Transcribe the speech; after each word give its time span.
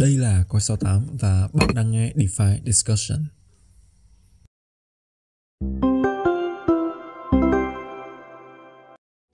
Đây 0.00 0.10
là 0.10 0.44
Coi 0.48 0.60
68 0.60 1.06
và 1.20 1.48
bạn 1.52 1.68
đang 1.74 1.92
nghe 1.92 2.12
DeFi 2.14 2.56
Discussion. 2.64 3.18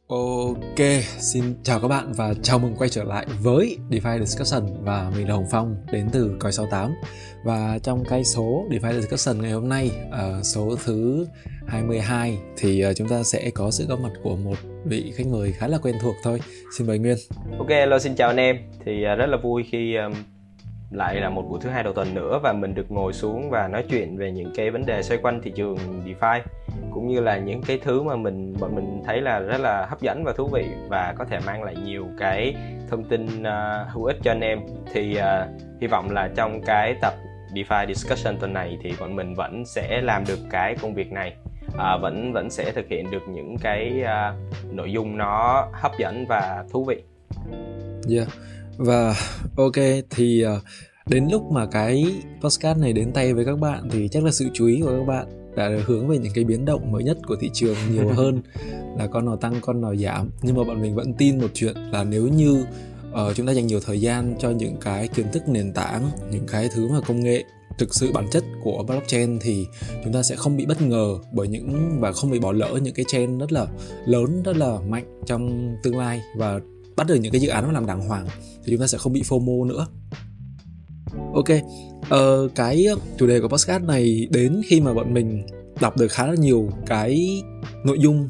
Ok, 0.09 0.87
xin 1.19 1.45
chào 1.63 1.81
các 1.81 1.89
bạn 1.89 2.13
và 2.13 2.35
chào 2.43 2.59
mừng 2.59 2.75
quay 2.79 2.91
trở 2.91 3.05
lại 3.05 3.27
với 3.43 3.79
DeFi 3.91 4.25
Discussion 4.25 4.85
và 4.85 5.11
mình 5.17 5.29
là 5.29 5.35
Hồng 5.35 5.47
Phong 5.51 5.77
đến 5.93 6.09
từ 6.13 6.37
Coi 6.41 6.53
68 6.53 6.95
và 7.45 7.79
trong 7.83 8.05
cái 8.05 8.25
số 8.25 8.65
DeFi 8.71 9.01
Discussion 9.01 9.43
ngày 9.43 9.53
hôm 9.53 9.69
nay 9.69 9.91
uh, 10.09 10.45
số 10.47 10.77
thứ 10.85 11.27
22 11.69 12.39
thì 12.57 12.87
uh, 12.87 12.97
chúng 12.97 13.09
ta 13.09 13.23
sẽ 13.23 13.51
có 13.55 13.71
sự 13.71 13.87
góp 13.87 14.01
mặt 14.01 14.13
của 14.23 14.37
một 14.37 14.57
vị 14.85 15.13
khách 15.17 15.27
mời 15.27 15.53
khá 15.53 15.69
là 15.69 15.79
quen 15.79 15.95
thuộc 16.03 16.15
thôi. 16.25 16.41
Xin 16.79 16.87
mời 16.87 16.99
Nguyên. 16.99 17.17
Ok, 17.59 17.69
hello 17.69 17.99
xin 17.99 18.15
chào 18.15 18.29
anh 18.29 18.37
em. 18.37 18.57
Thì 18.85 18.93
uh, 19.13 19.19
rất 19.19 19.27
là 19.27 19.37
vui 19.43 19.65
khi 19.71 19.97
um, 19.97 20.13
lại 20.91 21.21
là 21.21 21.31
một 21.31 21.43
buổi 21.51 21.59
thứ 21.63 21.71
hai 21.71 21.83
đầu 21.83 21.93
tuần 21.93 22.15
nữa 22.15 22.41
và 22.43 22.53
mình 22.53 22.75
được 22.75 22.91
ngồi 22.91 23.13
xuống 23.13 23.51
và 23.51 23.69
nói 23.69 23.85
chuyện 23.91 24.17
về 24.17 24.33
những 24.33 24.53
cái 24.55 24.71
vấn 24.71 24.87
đề 24.87 25.03
xoay 25.03 25.21
quanh 25.23 25.41
thị 25.43 25.53
trường 25.57 25.79
DeFi 26.05 26.41
cũng 26.91 27.09
như 27.09 27.21
là 27.21 27.39
những 27.39 27.63
cái 27.63 27.79
thứ 27.83 28.03
mà 28.03 28.17
mình 28.17 28.57
bọn 28.61 28.75
mình 28.75 29.03
thấy 29.07 29.21
là 29.21 29.39
rất 29.39 29.61
là 29.61 29.87
hấp 29.87 30.01
dẫn 30.01 30.25
và 30.25 30.33
thú 30.33 30.49
vị 30.53 30.67
và 30.89 31.15
có 31.19 31.25
thể 31.25 31.39
mang 31.47 31.63
lại 31.63 31.77
nhiều 31.85 32.07
cái 32.19 32.55
thông 32.91 33.05
tin 33.05 33.43
uh, 33.43 33.93
hữu 33.93 34.05
ích 34.05 34.17
cho 34.23 34.31
anh 34.31 34.41
em 34.41 34.59
thì 34.93 35.19
uh, 35.19 35.81
hy 35.81 35.87
vọng 35.87 36.11
là 36.11 36.31
trong 36.37 36.63
cái 36.63 36.95
tập 37.01 37.15
DeFi 37.55 37.87
discussion 37.87 38.39
tuần 38.39 38.53
này 38.53 38.79
thì 38.83 38.93
bọn 39.01 39.17
mình 39.17 39.35
vẫn 39.35 39.65
sẽ 39.67 40.01
làm 40.01 40.25
được 40.29 40.39
cái 40.51 40.77
công 40.83 40.95
việc 40.95 41.13
này 41.13 41.37
à, 41.79 41.97
vẫn 41.97 42.33
vẫn 42.33 42.51
sẽ 42.51 42.73
thực 42.73 42.89
hiện 42.89 43.11
được 43.11 43.23
những 43.29 43.57
cái 43.63 44.03
uh, 44.03 44.75
nội 44.75 44.93
dung 44.93 45.19
nó 45.19 45.67
hấp 45.73 45.93
dẫn 45.99 46.25
và 46.29 46.65
thú 46.73 46.85
vị. 46.85 47.03
Yeah. 48.17 48.29
Và 48.79 49.15
ok 49.57 49.75
thì 50.11 50.45
uh, 50.47 50.63
đến 51.07 51.29
lúc 51.31 51.51
mà 51.51 51.67
cái 51.67 52.05
podcast 52.43 52.79
này 52.79 52.93
đến 52.93 53.13
tay 53.13 53.35
với 53.35 53.45
các 53.45 53.59
bạn 53.59 53.89
thì 53.91 54.09
chắc 54.09 54.25
là 54.25 54.31
sự 54.31 54.49
chú 54.55 54.67
ý 54.67 54.81
của 54.81 54.99
các 54.99 55.05
bạn 55.05 55.27
đã 55.57 55.71
hướng 55.87 56.09
về 56.09 56.19
những 56.19 56.33
cái 56.35 56.45
biến 56.45 56.65
động 56.65 56.93
mới 56.93 57.05
nhất 57.05 57.19
của 57.27 57.37
thị 57.41 57.51
trường 57.53 57.77
nhiều 57.93 58.09
hơn 58.17 58.43
là 58.99 59.07
con 59.07 59.27
nào 59.27 59.37
tăng 59.37 59.55
con 59.61 59.81
nào 59.81 59.97
giảm. 59.97 60.31
Nhưng 60.43 60.57
mà 60.57 60.65
bọn 60.65 60.83
mình 60.83 60.95
vẫn 60.95 61.15
tin 61.15 61.41
một 61.41 61.51
chuyện 61.55 61.77
là 61.77 62.05
nếu 62.05 62.29
như 62.29 62.65
uh, 63.11 63.37
chúng 63.37 63.47
ta 63.47 63.53
dành 63.53 63.67
nhiều 63.67 63.81
thời 63.81 64.01
gian 64.01 64.35
cho 64.39 64.51
những 64.51 64.77
cái 64.81 65.09
kiến 65.09 65.27
thức 65.33 65.43
nền 65.49 65.73
tảng 65.73 66.11
những 66.31 66.47
cái 66.47 66.69
thứ 66.75 66.89
mà 66.89 67.01
công 67.01 67.21
nghệ 67.21 67.45
thực 67.79 67.95
sự 67.95 68.13
bản 68.13 68.27
chất 68.31 68.45
của 68.63 68.85
blockchain 68.87 69.39
thì 69.41 69.67
chúng 70.05 70.13
ta 70.13 70.23
sẽ 70.23 70.37
không 70.37 70.57
bị 70.57 70.67
bất 70.67 70.83
ngờ 70.83 71.19
bởi 71.33 71.49
những 71.49 71.97
và 72.01 72.13
không 72.13 72.31
bị 72.31 72.39
bỏ 72.39 72.53
lỡ 72.53 72.79
những 72.83 72.95
cái 72.95 73.05
chain 73.09 73.39
rất 73.39 73.53
là 73.53 73.67
lớn 74.07 74.43
rất 74.43 74.57
là 74.57 74.79
mạnh 74.89 75.21
trong 75.27 75.75
tương 75.83 75.99
lai 75.99 76.21
và 76.37 76.61
bắt 76.97 77.07
được 77.07 77.15
những 77.15 77.33
cái 77.33 77.41
dự 77.41 77.49
án 77.49 77.67
mà 77.67 77.73
làm 77.73 77.87
đàng 77.87 78.09
hoàng 78.09 78.27
thì 78.65 78.73
chúng 78.73 78.81
ta 78.81 78.87
sẽ 78.87 78.99
không 78.99 79.13
bị 79.13 79.23
FOMO 79.23 79.67
nữa 79.67 79.87
ok 81.35 81.49
uh, 82.15 82.55
cái 82.55 82.87
chủ 83.19 83.27
đề 83.27 83.41
của 83.41 83.49
podcast 83.49 83.83
này 83.83 84.29
đến 84.31 84.63
khi 84.67 84.81
mà 84.81 84.95
bọn 84.95 85.15
mình 85.15 85.47
đọc 85.81 85.97
được 85.97 86.09
khá 86.09 86.27
là 86.27 86.35
nhiều 86.35 86.69
cái 86.87 87.43
nội 87.85 87.99
dung 88.01 88.29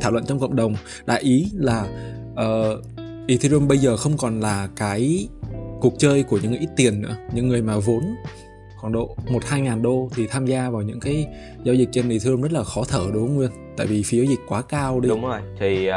thảo 0.00 0.12
luận 0.12 0.24
trong 0.26 0.38
cộng 0.38 0.56
đồng 0.56 0.74
đại 1.06 1.20
ý 1.20 1.46
là 1.54 1.88
uh, 2.32 2.84
Ethereum 3.28 3.68
bây 3.68 3.78
giờ 3.78 3.96
không 3.96 4.16
còn 4.16 4.40
là 4.40 4.68
cái 4.76 5.28
cuộc 5.80 5.94
chơi 5.98 6.22
của 6.22 6.38
những 6.42 6.50
người 6.50 6.60
ít 6.60 6.68
tiền 6.76 7.02
nữa 7.02 7.16
những 7.34 7.48
người 7.48 7.62
mà 7.62 7.78
vốn 7.78 8.02
khoảng 8.82 8.92
độ 8.92 9.16
một 9.30 9.44
hai 9.44 9.60
ngàn 9.60 9.82
đô 9.82 10.08
thì 10.14 10.26
tham 10.26 10.46
gia 10.46 10.70
vào 10.70 10.82
những 10.82 11.00
cái 11.00 11.26
giao 11.64 11.74
dịch 11.74 11.88
trên 11.92 12.08
Ethereum 12.08 12.42
rất 12.42 12.52
là 12.52 12.64
khó 12.64 12.84
thở 12.88 13.10
đúng 13.12 13.26
không 13.26 13.36
Nguyên? 13.36 13.50
Tại 13.76 13.86
vì 13.86 14.02
phí 14.02 14.18
giao 14.18 14.26
dịch 14.26 14.40
quá 14.48 14.62
cao 14.62 15.00
đi. 15.00 15.08
Đúng 15.08 15.22
rồi. 15.22 15.40
Thì 15.60 15.88
uh... 15.88 15.94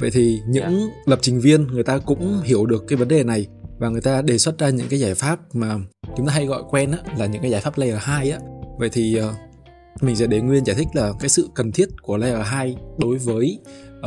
vậy 0.00 0.10
thì 0.12 0.40
những 0.48 0.62
yeah. 0.62 0.74
Dạ. 0.74 1.02
lập 1.06 1.18
trình 1.22 1.40
viên 1.40 1.66
người 1.66 1.82
ta 1.82 1.98
cũng 1.98 2.40
hiểu 2.44 2.66
được 2.66 2.84
cái 2.88 2.96
vấn 2.96 3.08
đề 3.08 3.24
này 3.24 3.46
và 3.78 3.88
người 3.88 4.00
ta 4.00 4.22
đề 4.22 4.38
xuất 4.38 4.58
ra 4.58 4.68
những 4.68 4.86
cái 4.90 5.00
giải 5.00 5.14
pháp 5.14 5.38
mà 5.52 5.74
chúng 6.16 6.26
ta 6.26 6.32
hay 6.32 6.46
gọi 6.46 6.62
quen 6.70 6.92
á 6.92 6.98
là 7.18 7.26
những 7.26 7.42
cái 7.42 7.50
giải 7.50 7.60
pháp 7.60 7.78
layer 7.78 7.98
2 7.98 8.30
á. 8.30 8.38
Vậy 8.78 8.88
thì 8.92 9.20
uh, 9.20 9.34
mình 10.02 10.16
sẽ 10.16 10.26
để 10.26 10.40
Nguyên 10.40 10.64
giải 10.64 10.76
thích 10.76 10.88
là 10.92 11.12
cái 11.20 11.28
sự 11.28 11.48
cần 11.54 11.72
thiết 11.72 11.88
của 12.02 12.16
layer 12.16 12.46
2 12.46 12.76
đối 12.98 13.18
với 13.18 13.58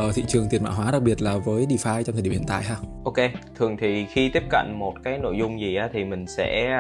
uh, 0.08 0.16
thị 0.16 0.24
trường 0.28 0.48
tiền 0.50 0.64
mã 0.64 0.70
hóa 0.70 0.92
đặc 0.92 1.02
biệt 1.02 1.22
là 1.22 1.38
với 1.38 1.66
DeFi 1.66 2.04
trong 2.04 2.16
thời 2.16 2.22
điểm 2.22 2.34
hiện 2.34 2.46
tại 2.48 2.64
ha. 2.64 2.76
Ok, 3.04 3.18
thường 3.56 3.78
thì 3.78 4.06
khi 4.06 4.30
tiếp 4.30 4.44
cận 4.50 4.66
một 4.80 4.94
cái 5.04 5.18
nội 5.18 5.38
dung 5.38 5.62
gì 5.62 5.76
á 5.76 5.90
thì 5.94 6.06
mình 6.06 6.28
sẽ 6.28 6.74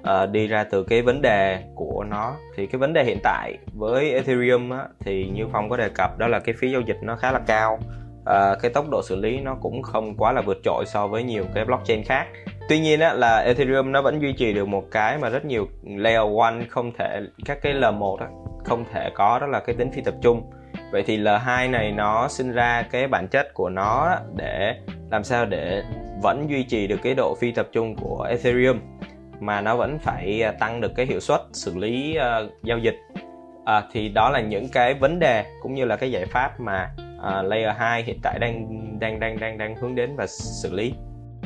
uh, 0.00 0.30
đi 0.30 0.46
ra 0.46 0.64
từ 0.64 0.84
cái 0.84 1.02
vấn 1.02 1.22
đề 1.22 1.62
của 1.74 2.04
nó 2.04 2.36
thì 2.56 2.66
cái 2.66 2.78
vấn 2.78 2.92
đề 2.92 3.04
hiện 3.04 3.18
tại 3.22 3.58
với 3.72 4.10
Ethereum 4.10 4.70
á, 4.70 4.84
thì 5.00 5.28
như 5.34 5.44
Phong 5.52 5.70
có 5.70 5.76
đề 5.76 5.88
cập 5.88 6.18
đó 6.18 6.28
là 6.28 6.40
cái 6.40 6.54
phí 6.58 6.70
giao 6.70 6.80
dịch 6.80 6.98
nó 7.02 7.16
khá 7.16 7.32
là 7.32 7.40
cao 7.46 7.78
uh, 8.20 8.62
cái 8.62 8.70
tốc 8.70 8.84
độ 8.90 9.02
xử 9.02 9.16
lý 9.16 9.40
nó 9.40 9.56
cũng 9.62 9.82
không 9.82 10.16
quá 10.16 10.32
là 10.32 10.42
vượt 10.42 10.58
trội 10.64 10.84
so 10.86 11.06
với 11.06 11.22
nhiều 11.22 11.44
cái 11.54 11.64
blockchain 11.64 12.04
khác. 12.04 12.26
Tuy 12.68 12.80
nhiên 12.80 13.00
á, 13.00 13.12
là 13.12 13.38
Ethereum 13.38 13.92
nó 13.92 14.02
vẫn 14.02 14.22
duy 14.22 14.32
trì 14.32 14.52
được 14.52 14.68
một 14.68 14.84
cái 14.90 15.18
mà 15.18 15.28
rất 15.28 15.44
nhiều 15.44 15.68
layer 15.84 16.22
one 16.38 16.54
không 16.68 16.92
thể 16.98 17.20
các 17.44 17.58
cái 17.62 17.74
L1 17.74 18.18
đó 18.18 18.26
không 18.64 18.84
thể 18.92 19.10
có 19.14 19.38
đó 19.38 19.46
là 19.46 19.60
cái 19.60 19.76
tính 19.76 19.90
phi 19.90 20.02
tập 20.02 20.14
trung. 20.22 20.50
Vậy 20.92 21.02
thì 21.06 21.18
L2 21.18 21.70
này 21.70 21.92
nó 21.92 22.28
sinh 22.28 22.52
ra 22.52 22.82
cái 22.90 23.08
bản 23.08 23.28
chất 23.28 23.54
của 23.54 23.68
nó 23.68 24.16
để 24.36 24.74
làm 25.10 25.24
sao 25.24 25.46
để 25.46 25.82
vẫn 26.22 26.46
duy 26.50 26.62
trì 26.62 26.86
được 26.86 26.98
cái 27.02 27.14
độ 27.14 27.34
phi 27.40 27.52
tập 27.52 27.68
trung 27.72 27.96
của 27.96 28.22
Ethereum 28.22 28.80
mà 29.40 29.60
nó 29.60 29.76
vẫn 29.76 29.98
phải 29.98 30.42
à, 30.42 30.52
tăng 30.52 30.80
được 30.80 30.92
cái 30.96 31.06
hiệu 31.06 31.20
suất 31.20 31.40
xử 31.52 31.78
lý 31.78 32.18
uh, 32.18 32.50
giao 32.62 32.78
dịch. 32.78 32.96
À, 33.64 33.82
thì 33.92 34.08
đó 34.08 34.30
là 34.30 34.40
những 34.40 34.68
cái 34.68 34.94
vấn 34.94 35.18
đề 35.18 35.44
cũng 35.62 35.74
như 35.74 35.84
là 35.84 35.96
cái 35.96 36.10
giải 36.10 36.26
pháp 36.26 36.60
mà 36.60 36.90
uh, 37.18 37.44
layer 37.44 37.76
2 37.76 38.02
hiện 38.02 38.18
tại 38.22 38.38
đang 38.38 38.68
đang 39.00 39.20
đang 39.20 39.40
đang 39.40 39.58
đang 39.58 39.76
hướng 39.76 39.94
đến 39.94 40.16
và 40.16 40.26
xử 40.26 40.74
lý. 40.74 40.92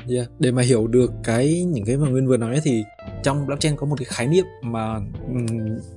Yeah. 0.08 0.26
Để 0.38 0.50
mà 0.50 0.62
hiểu 0.62 0.86
được 0.86 1.12
cái 1.24 1.62
những 1.62 1.84
cái 1.84 1.96
mà 1.96 2.08
Nguyên 2.08 2.26
vừa 2.26 2.36
nói 2.36 2.60
thì 2.64 2.84
trong 3.22 3.46
blockchain 3.46 3.76
có 3.76 3.86
một 3.86 3.96
cái 3.98 4.06
khái 4.08 4.26
niệm 4.26 4.44
mà 4.62 4.94
um, 5.28 5.46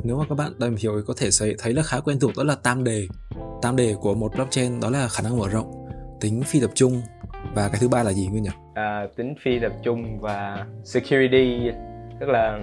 nếu 0.04 0.18
mà 0.18 0.24
các 0.30 0.36
bạn 0.36 0.52
tìm 0.60 0.76
hiểu 0.76 0.92
thì 0.96 1.04
có 1.08 1.14
thể 1.18 1.30
thấy 1.60 1.74
là 1.74 1.84
khá 1.84 2.00
quen 2.00 2.20
thuộc 2.20 2.32
đó 2.38 2.44
là 2.44 2.56
tam 2.64 2.84
đề. 2.84 3.08
Tam 3.62 3.76
đề 3.76 3.96
của 4.02 4.16
một 4.16 4.36
blockchain 4.36 4.80
đó 4.80 4.90
là 4.90 5.08
khả 5.08 5.24
năng 5.24 5.38
mở 5.38 5.48
rộng, 5.48 5.88
tính 6.22 6.44
phi 6.44 6.60
tập 6.60 6.72
trung 6.74 7.02
và 7.54 7.68
cái 7.68 7.78
thứ 7.82 7.88
ba 7.88 8.04
là 8.04 8.14
gì 8.14 8.28
Nguyên 8.28 8.44
nhỉ? 8.44 8.50
À, 8.74 9.08
tính 9.16 9.36
phi 9.44 9.60
tập 9.60 9.72
trung 9.84 10.20
và 10.20 10.66
security 10.84 11.72
tức 12.20 12.30
là 12.30 12.60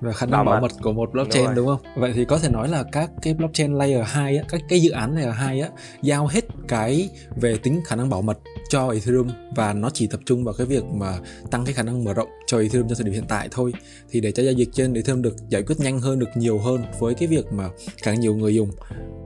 và 0.00 0.12
khả 0.12 0.26
năng 0.26 0.44
bảo, 0.44 0.52
bảo 0.52 0.60
mật 0.60 0.72
của 0.82 0.92
một 0.92 1.12
blockchain 1.12 1.46
đúng, 1.46 1.54
đúng 1.54 1.66
không? 1.66 1.80
Vậy 1.96 2.12
thì 2.14 2.24
có 2.24 2.38
thể 2.38 2.48
nói 2.48 2.68
là 2.68 2.84
các 2.92 3.10
cái 3.22 3.34
blockchain 3.34 3.74
layer 3.74 4.06
2 4.06 4.36
á, 4.36 4.44
các 4.48 4.60
cái 4.68 4.80
dự 4.80 4.90
án 4.90 5.14
layer 5.14 5.34
2 5.34 5.60
á 5.60 5.68
giao 6.02 6.26
hết 6.26 6.44
cái 6.68 7.08
về 7.36 7.58
tính 7.58 7.80
khả 7.86 7.96
năng 7.96 8.10
bảo 8.10 8.22
mật 8.22 8.38
cho 8.68 8.88
Ethereum 8.88 9.28
và 9.56 9.72
nó 9.72 9.90
chỉ 9.94 10.06
tập 10.06 10.20
trung 10.26 10.44
vào 10.44 10.54
cái 10.58 10.66
việc 10.66 10.84
mà 10.84 11.18
tăng 11.50 11.64
cái 11.64 11.74
khả 11.74 11.82
năng 11.82 12.04
mở 12.04 12.14
rộng 12.14 12.28
cho 12.46 12.58
Ethereum 12.58 12.88
cho 12.88 12.94
thời 12.94 13.04
điểm 13.04 13.14
hiện 13.14 13.26
tại 13.28 13.48
thôi. 13.50 13.72
Thì 14.10 14.20
để 14.20 14.32
cho 14.32 14.42
giao 14.42 14.52
dịch 14.52 14.68
trên 14.72 14.94
Ethereum 14.94 15.22
được 15.22 15.36
giải 15.48 15.62
quyết 15.62 15.80
nhanh 15.80 16.00
hơn, 16.00 16.18
được 16.18 16.28
nhiều 16.34 16.58
hơn 16.58 16.84
với 16.98 17.14
cái 17.14 17.28
việc 17.28 17.52
mà 17.52 17.68
càng 18.02 18.20
nhiều 18.20 18.34
người 18.34 18.54
dùng 18.54 18.70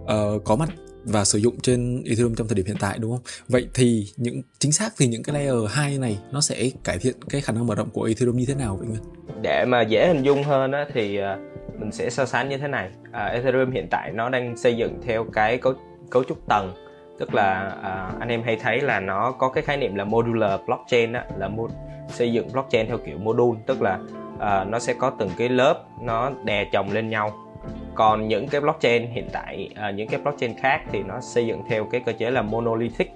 uh, 0.03 0.45
có 0.45 0.57
mặt 0.57 0.69
và 1.05 1.25
sử 1.25 1.39
dụng 1.39 1.61
trên 1.61 2.03
Ethereum 2.05 2.35
trong 2.35 2.49
thời 2.49 2.55
điểm 2.55 2.67
hiện 2.67 2.77
tại 2.81 2.99
đúng 2.99 3.11
không? 3.11 3.23
Vậy 3.49 3.69
thì 3.75 4.07
những 4.17 4.43
chính 4.59 4.73
xác 4.73 4.93
thì 4.99 5.07
những 5.07 5.23
cái 5.23 5.35
layer 5.35 5.71
2 5.71 5.99
này 5.99 6.19
nó 6.33 6.41
sẽ 6.41 6.71
cải 6.85 6.99
thiện 6.99 7.15
cái 7.31 7.41
khả 7.41 7.53
năng 7.53 7.67
mở 7.67 7.75
rộng 7.75 7.91
của 7.91 8.05
Ethereum 8.05 8.37
như 8.37 8.45
thế 8.49 8.55
nào 8.55 8.77
vậy 8.77 8.89
Nguyên? 8.89 9.03
Để 9.43 9.65
mà 9.65 9.83
dễ 9.83 10.09
hình 10.09 10.23
dung 10.23 10.43
hơn 10.43 10.73
á, 10.73 10.87
thì 10.95 11.17
à, 11.17 11.39
mình 11.79 11.93
sẽ 11.93 12.11
so 12.11 12.27
sánh 12.27 12.49
như 12.49 12.59
thế 12.59 12.69
này. 12.69 12.91
À, 13.13 13.25
Ethereum 13.25 13.71
hiện 13.71 13.87
tại 13.91 14.13
nó 14.13 14.29
đang 14.29 14.57
xây 14.57 14.77
dựng 14.77 15.01
theo 15.07 15.27
cái 15.33 15.59
cấu 15.59 15.75
cấu 16.11 16.25
trúc 16.25 16.49
tầng 16.49 16.75
tức 17.19 17.35
là 17.35 17.77
à, 17.83 18.11
anh 18.21 18.29
em 18.29 18.43
hay 18.43 18.57
thấy 18.57 18.81
là 18.81 19.01
nó 19.01 19.33
có 19.33 19.49
cái 19.49 19.65
khái 19.65 19.77
niệm 19.77 19.95
là 19.95 20.05
modular 20.05 20.61
blockchain 20.67 21.13
á 21.13 21.25
là 21.39 21.49
mô, 21.49 21.69
xây 22.09 22.33
dựng 22.33 22.53
blockchain 22.53 22.87
theo 22.87 22.99
kiểu 22.99 23.19
module 23.19 23.61
tức 23.67 23.83
là 23.83 23.99
à, 24.41 24.65
nó 24.65 24.79
sẽ 24.79 24.95
có 24.95 25.11
từng 25.19 25.31
cái 25.39 25.49
lớp 25.49 25.85
nó 26.01 26.31
đè 26.45 26.65
chồng 26.73 26.93
lên 26.93 27.11
nhau 27.11 27.33
còn 27.95 28.29
những 28.29 28.49
cái 28.49 28.61
blockchain 28.61 29.07
hiện 29.07 29.29
tại 29.33 29.69
à, 29.75 29.91
những 29.91 30.09
cái 30.09 30.21
blockchain 30.21 30.55
khác 30.55 30.81
thì 30.93 31.03
nó 31.03 31.21
xây 31.21 31.47
dựng 31.47 31.63
theo 31.69 31.85
cái 31.85 32.01
cơ 32.07 32.13
chế 32.13 32.31
là 32.31 32.43
monolithic. 32.43 33.11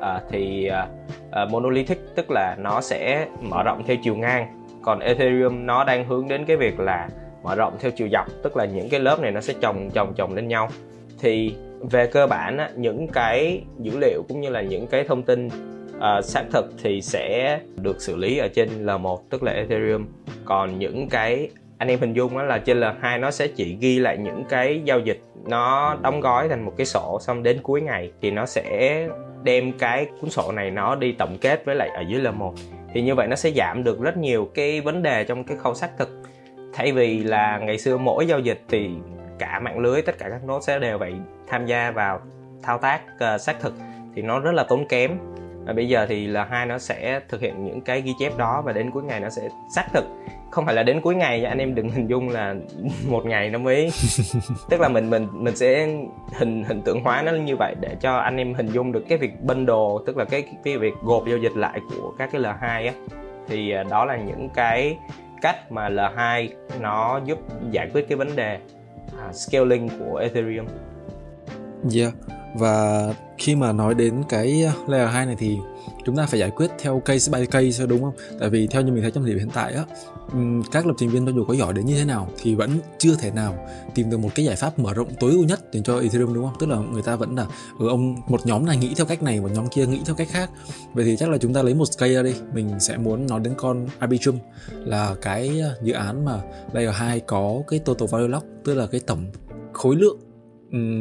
À, 0.00 0.20
thì 0.30 0.66
à, 0.66 0.86
à, 1.30 1.44
monolithic 1.44 1.98
tức 2.14 2.30
là 2.30 2.56
nó 2.58 2.80
sẽ 2.80 3.26
mở 3.40 3.62
rộng 3.62 3.82
theo 3.86 3.96
chiều 4.02 4.14
ngang. 4.16 4.64
Còn 4.82 5.00
ethereum 5.00 5.66
nó 5.66 5.84
đang 5.84 6.08
hướng 6.08 6.28
đến 6.28 6.44
cái 6.44 6.56
việc 6.56 6.80
là 6.80 7.08
mở 7.42 7.54
rộng 7.54 7.76
theo 7.80 7.90
chiều 7.90 8.08
dọc 8.08 8.26
tức 8.42 8.56
là 8.56 8.64
những 8.64 8.88
cái 8.88 9.00
lớp 9.00 9.20
này 9.20 9.30
nó 9.30 9.40
sẽ 9.40 9.54
chồng 9.60 9.90
chồng 9.94 10.14
chồng 10.16 10.34
lên 10.34 10.48
nhau. 10.48 10.68
Thì 11.18 11.54
về 11.90 12.06
cơ 12.06 12.26
bản 12.26 12.56
á, 12.56 12.70
những 12.76 13.08
cái 13.08 13.62
dữ 13.78 13.98
liệu 13.98 14.22
cũng 14.28 14.40
như 14.40 14.48
là 14.48 14.62
những 14.62 14.86
cái 14.86 15.04
thông 15.04 15.22
tin 15.22 15.48
uh, 15.96 16.24
xác 16.24 16.44
thực 16.52 16.72
thì 16.82 17.02
sẽ 17.02 17.58
được 17.76 18.00
xử 18.00 18.16
lý 18.16 18.38
ở 18.38 18.48
trên 18.48 18.86
L1 18.86 19.18
tức 19.30 19.42
là 19.42 19.52
Ethereum. 19.52 20.06
Còn 20.44 20.78
những 20.78 21.08
cái 21.08 21.48
anh 21.82 21.88
em 21.88 22.00
hình 22.00 22.12
dung 22.12 22.38
đó 22.38 22.42
là 22.42 22.58
trên 22.58 22.80
L2 22.80 23.20
nó 23.20 23.30
sẽ 23.30 23.46
chỉ 23.46 23.76
ghi 23.80 23.98
lại 23.98 24.18
những 24.18 24.44
cái 24.48 24.82
giao 24.84 25.00
dịch 25.00 25.20
nó 25.46 25.96
đóng 26.02 26.20
gói 26.20 26.48
thành 26.48 26.64
một 26.64 26.72
cái 26.76 26.86
sổ 26.86 27.18
xong 27.20 27.42
đến 27.42 27.58
cuối 27.62 27.80
ngày 27.80 28.12
thì 28.20 28.30
nó 28.30 28.46
sẽ 28.46 28.98
đem 29.42 29.72
cái 29.78 30.06
cuốn 30.20 30.30
sổ 30.30 30.52
này 30.52 30.70
nó 30.70 30.94
đi 30.94 31.12
tổng 31.12 31.38
kết 31.40 31.64
với 31.64 31.74
lại 31.74 31.88
ở 31.88 32.02
dưới 32.08 32.20
L1 32.20 32.52
thì 32.94 33.02
như 33.02 33.14
vậy 33.14 33.26
nó 33.26 33.36
sẽ 33.36 33.50
giảm 33.50 33.84
được 33.84 34.00
rất 34.00 34.16
nhiều 34.16 34.50
cái 34.54 34.80
vấn 34.80 35.02
đề 35.02 35.24
trong 35.24 35.44
cái 35.44 35.56
khâu 35.56 35.74
xác 35.74 35.90
thực. 35.98 36.22
Thay 36.72 36.92
vì 36.92 37.24
là 37.24 37.58
ngày 37.58 37.78
xưa 37.78 37.96
mỗi 37.96 38.26
giao 38.26 38.38
dịch 38.38 38.60
thì 38.68 38.90
cả 39.38 39.60
mạng 39.60 39.78
lưới 39.78 40.02
tất 40.02 40.18
cả 40.18 40.28
các 40.28 40.44
nốt 40.44 40.60
sẽ 40.62 40.78
đều 40.78 40.98
phải 40.98 41.12
tham 41.48 41.66
gia 41.66 41.90
vào 41.90 42.20
thao 42.62 42.78
tác 42.78 43.00
uh, 43.34 43.40
xác 43.40 43.60
thực 43.60 43.74
thì 44.14 44.22
nó 44.22 44.40
rất 44.40 44.52
là 44.52 44.64
tốn 44.64 44.88
kém. 44.88 45.18
Và 45.64 45.72
bây 45.72 45.88
giờ 45.88 46.06
thì 46.08 46.26
là 46.26 46.44
hai 46.44 46.66
nó 46.66 46.78
sẽ 46.78 47.20
thực 47.28 47.40
hiện 47.40 47.64
những 47.64 47.80
cái 47.80 48.00
ghi 48.00 48.12
chép 48.18 48.36
đó 48.36 48.62
và 48.64 48.72
đến 48.72 48.90
cuối 48.90 49.02
ngày 49.02 49.20
nó 49.20 49.28
sẽ 49.28 49.48
xác 49.74 49.84
thực 49.92 50.04
không 50.52 50.66
phải 50.66 50.74
là 50.74 50.82
đến 50.82 51.00
cuối 51.00 51.14
ngày 51.14 51.44
anh 51.44 51.58
em 51.58 51.74
đừng 51.74 51.90
hình 51.90 52.06
dung 52.06 52.28
là 52.28 52.54
một 53.08 53.26
ngày 53.26 53.50
nó 53.50 53.58
mới 53.58 53.90
tức 54.70 54.80
là 54.80 54.88
mình 54.88 55.10
mình 55.10 55.28
mình 55.32 55.56
sẽ 55.56 55.88
hình 56.38 56.64
hình 56.64 56.82
tượng 56.82 57.02
hóa 57.02 57.22
nó 57.22 57.32
như 57.32 57.56
vậy 57.56 57.74
để 57.80 57.96
cho 58.00 58.16
anh 58.16 58.36
em 58.36 58.54
hình 58.54 58.66
dung 58.66 58.92
được 58.92 59.04
cái 59.08 59.18
việc 59.18 59.40
bundle 59.40 60.04
tức 60.06 60.16
là 60.16 60.24
cái 60.24 60.44
cái 60.64 60.78
việc 60.78 60.94
gộp 61.02 61.26
giao 61.28 61.38
dịch 61.38 61.56
lại 61.56 61.80
của 61.90 62.12
các 62.18 62.28
cái 62.32 62.40
L2 62.40 62.86
á 62.86 62.92
thì 63.48 63.70
à, 63.70 63.82
đó 63.82 64.04
là 64.04 64.16
những 64.16 64.48
cái 64.54 64.96
cách 65.42 65.72
mà 65.72 65.88
L2 65.88 66.48
nó 66.80 67.20
giúp 67.24 67.38
giải 67.70 67.90
quyết 67.94 68.08
cái 68.08 68.16
vấn 68.18 68.36
đề 68.36 68.58
uh, 69.28 69.34
scaling 69.34 69.88
của 69.88 70.16
Ethereum. 70.16 70.66
Yeah 71.96 72.12
và 72.54 73.06
khi 73.38 73.56
mà 73.56 73.72
nói 73.72 73.94
đến 73.94 74.22
cái 74.28 74.64
layer 74.86 75.10
2 75.10 75.26
này 75.26 75.36
thì 75.38 75.58
chúng 76.04 76.16
ta 76.16 76.26
phải 76.26 76.40
giải 76.40 76.50
quyết 76.50 76.70
theo 76.78 77.00
case 77.00 77.32
by 77.32 77.46
case 77.46 77.86
đúng 77.86 78.02
không? 78.02 78.14
Tại 78.40 78.50
vì 78.50 78.66
theo 78.66 78.82
như 78.82 78.92
mình 78.92 79.02
thấy 79.02 79.10
trong 79.10 79.24
thời 79.24 79.32
điểm 79.32 79.38
hiện 79.38 79.50
tại 79.54 79.74
á, 79.74 79.84
các 80.72 80.86
lập 80.86 80.94
trình 80.98 81.10
viên 81.10 81.26
cho 81.26 81.32
dù 81.32 81.44
có 81.44 81.54
giỏi 81.54 81.72
đến 81.72 81.86
như 81.86 81.96
thế 81.96 82.04
nào 82.04 82.28
thì 82.42 82.54
vẫn 82.54 82.70
chưa 82.98 83.16
thể 83.16 83.30
nào 83.30 83.66
tìm 83.94 84.10
được 84.10 84.16
một 84.16 84.28
cái 84.34 84.44
giải 84.46 84.56
pháp 84.56 84.78
mở 84.78 84.94
rộng 84.94 85.08
tối 85.20 85.30
ưu 85.32 85.44
nhất 85.44 85.60
dành 85.72 85.82
cho 85.82 86.00
Ethereum 86.00 86.34
đúng 86.34 86.44
không? 86.44 86.56
Tức 86.60 86.68
là 86.68 86.76
người 86.76 87.02
ta 87.02 87.16
vẫn 87.16 87.36
là 87.36 87.46
ở 87.78 87.88
ông 87.88 88.16
một 88.28 88.46
nhóm 88.46 88.66
này 88.66 88.76
nghĩ 88.76 88.94
theo 88.96 89.06
cách 89.06 89.22
này, 89.22 89.40
một 89.40 89.50
nhóm 89.54 89.68
kia 89.68 89.86
nghĩ 89.86 90.00
theo 90.06 90.14
cách 90.14 90.28
khác. 90.30 90.50
Vậy 90.94 91.04
thì 91.04 91.16
chắc 91.16 91.30
là 91.30 91.38
chúng 91.38 91.54
ta 91.54 91.62
lấy 91.62 91.74
một 91.74 91.88
case 91.98 92.14
ra 92.14 92.22
đi, 92.22 92.34
mình 92.54 92.80
sẽ 92.80 92.96
muốn 92.96 93.26
nói 93.26 93.40
đến 93.40 93.54
con 93.56 93.86
Arbitrum 93.98 94.38
là 94.84 95.14
cái 95.22 95.60
à, 95.60 95.70
dự 95.82 95.92
án 95.92 96.24
mà 96.24 96.42
layer 96.72 96.94
2 96.94 97.20
có 97.20 97.62
cái 97.68 97.78
total 97.78 98.08
value 98.08 98.28
lock 98.28 98.46
tức 98.64 98.74
là 98.74 98.86
cái 98.86 99.00
tổng 99.06 99.32
khối 99.72 99.96
lượng 99.96 100.18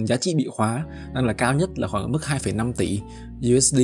giá 0.07 0.17
trị 0.17 0.35
bị 0.35 0.47
khóa 0.51 0.85
đang 1.13 1.25
là 1.25 1.33
cao 1.33 1.53
nhất 1.53 1.69
là 1.79 1.87
khoảng 1.87 2.11
mức 2.11 2.19
2,5 2.21 2.73
tỷ 2.73 2.99
USD 3.57 3.79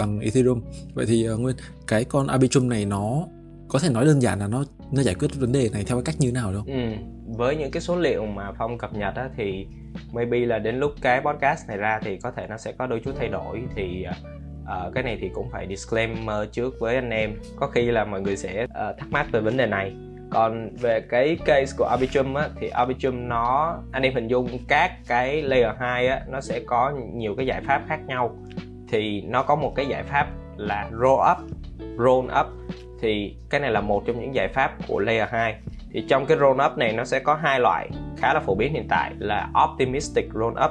bằng 0.00 0.20
Ethereum. 0.20 0.60
Vậy 0.94 1.06
thì 1.06 1.30
uh, 1.30 1.40
Nguyên, 1.40 1.56
cái 1.86 2.04
con 2.04 2.26
Arbitrum 2.26 2.68
này 2.68 2.84
nó 2.84 3.26
có 3.68 3.78
thể 3.78 3.90
nói 3.90 4.04
đơn 4.04 4.22
giản 4.22 4.38
là 4.38 4.46
nó 4.46 4.64
nó 4.92 5.02
giải 5.02 5.14
quyết 5.14 5.28
vấn 5.40 5.52
đề 5.52 5.68
này 5.72 5.84
theo 5.84 5.96
cái 5.96 6.04
cách 6.04 6.14
như 6.18 6.32
nào 6.32 6.52
đâu? 6.52 6.62
Ừ, 6.66 6.80
với 7.26 7.56
những 7.56 7.70
cái 7.70 7.80
số 7.80 7.96
liệu 7.96 8.26
mà 8.26 8.52
Phong 8.58 8.78
cập 8.78 8.94
nhật 8.94 9.14
á, 9.14 9.28
thì 9.36 9.66
maybe 10.12 10.38
là 10.38 10.58
đến 10.58 10.80
lúc 10.80 10.92
cái 11.02 11.20
podcast 11.20 11.68
này 11.68 11.76
ra 11.76 12.00
thì 12.02 12.16
có 12.16 12.30
thể 12.30 12.46
nó 12.46 12.56
sẽ 12.56 12.72
có 12.72 12.86
đôi 12.86 13.00
chút 13.04 13.12
thay 13.18 13.28
đổi 13.28 13.62
thì 13.74 14.04
uh, 14.62 14.94
cái 14.94 15.02
này 15.02 15.18
thì 15.20 15.30
cũng 15.34 15.50
phải 15.52 15.66
disclaimer 15.68 16.50
trước 16.52 16.74
với 16.80 16.94
anh 16.94 17.10
em 17.10 17.34
có 17.56 17.66
khi 17.66 17.90
là 17.90 18.04
mọi 18.04 18.20
người 18.20 18.36
sẽ 18.36 18.64
uh, 18.64 18.98
thắc 18.98 19.10
mắc 19.10 19.26
về 19.32 19.40
vấn 19.40 19.56
đề 19.56 19.66
này 19.66 19.92
còn 20.30 20.76
về 20.76 21.00
cái 21.00 21.36
case 21.44 21.74
của 21.78 21.84
Arbitrum 21.84 22.34
á, 22.34 22.48
thì 22.60 22.68
Arbitrum 22.68 23.28
nó 23.28 23.78
anh 23.92 24.02
em 24.02 24.14
hình 24.14 24.28
dung 24.28 24.58
các 24.68 24.92
cái 25.06 25.42
layer 25.42 25.76
2 25.78 26.06
á, 26.06 26.20
nó 26.28 26.40
sẽ 26.40 26.60
có 26.66 26.92
nhiều 27.14 27.34
cái 27.36 27.46
giải 27.46 27.60
pháp 27.66 27.82
khác 27.88 28.00
nhau 28.06 28.36
thì 28.90 29.20
nó 29.20 29.42
có 29.42 29.54
một 29.54 29.72
cái 29.76 29.86
giải 29.86 30.02
pháp 30.02 30.26
là 30.56 30.90
roll 30.90 31.20
up 31.32 31.50
roll 31.98 32.26
up. 32.40 32.46
Thì 33.00 33.34
cái 33.50 33.60
này 33.60 33.70
là 33.70 33.80
một 33.80 34.02
trong 34.06 34.20
những 34.20 34.34
giải 34.34 34.48
pháp 34.48 34.72
của 34.88 34.98
layer 34.98 35.28
2 35.28 35.54
thì 35.92 36.04
trong 36.08 36.26
cái 36.26 36.38
roll 36.38 36.60
up 36.66 36.78
này 36.78 36.92
nó 36.92 37.04
sẽ 37.04 37.18
có 37.20 37.34
hai 37.34 37.60
loại 37.60 37.88
khá 38.16 38.34
là 38.34 38.40
phổ 38.40 38.54
biến 38.54 38.72
hiện 38.72 38.86
tại 38.88 39.12
là 39.18 39.48
optimistic 39.64 40.28
roll 40.34 40.58
up 40.64 40.70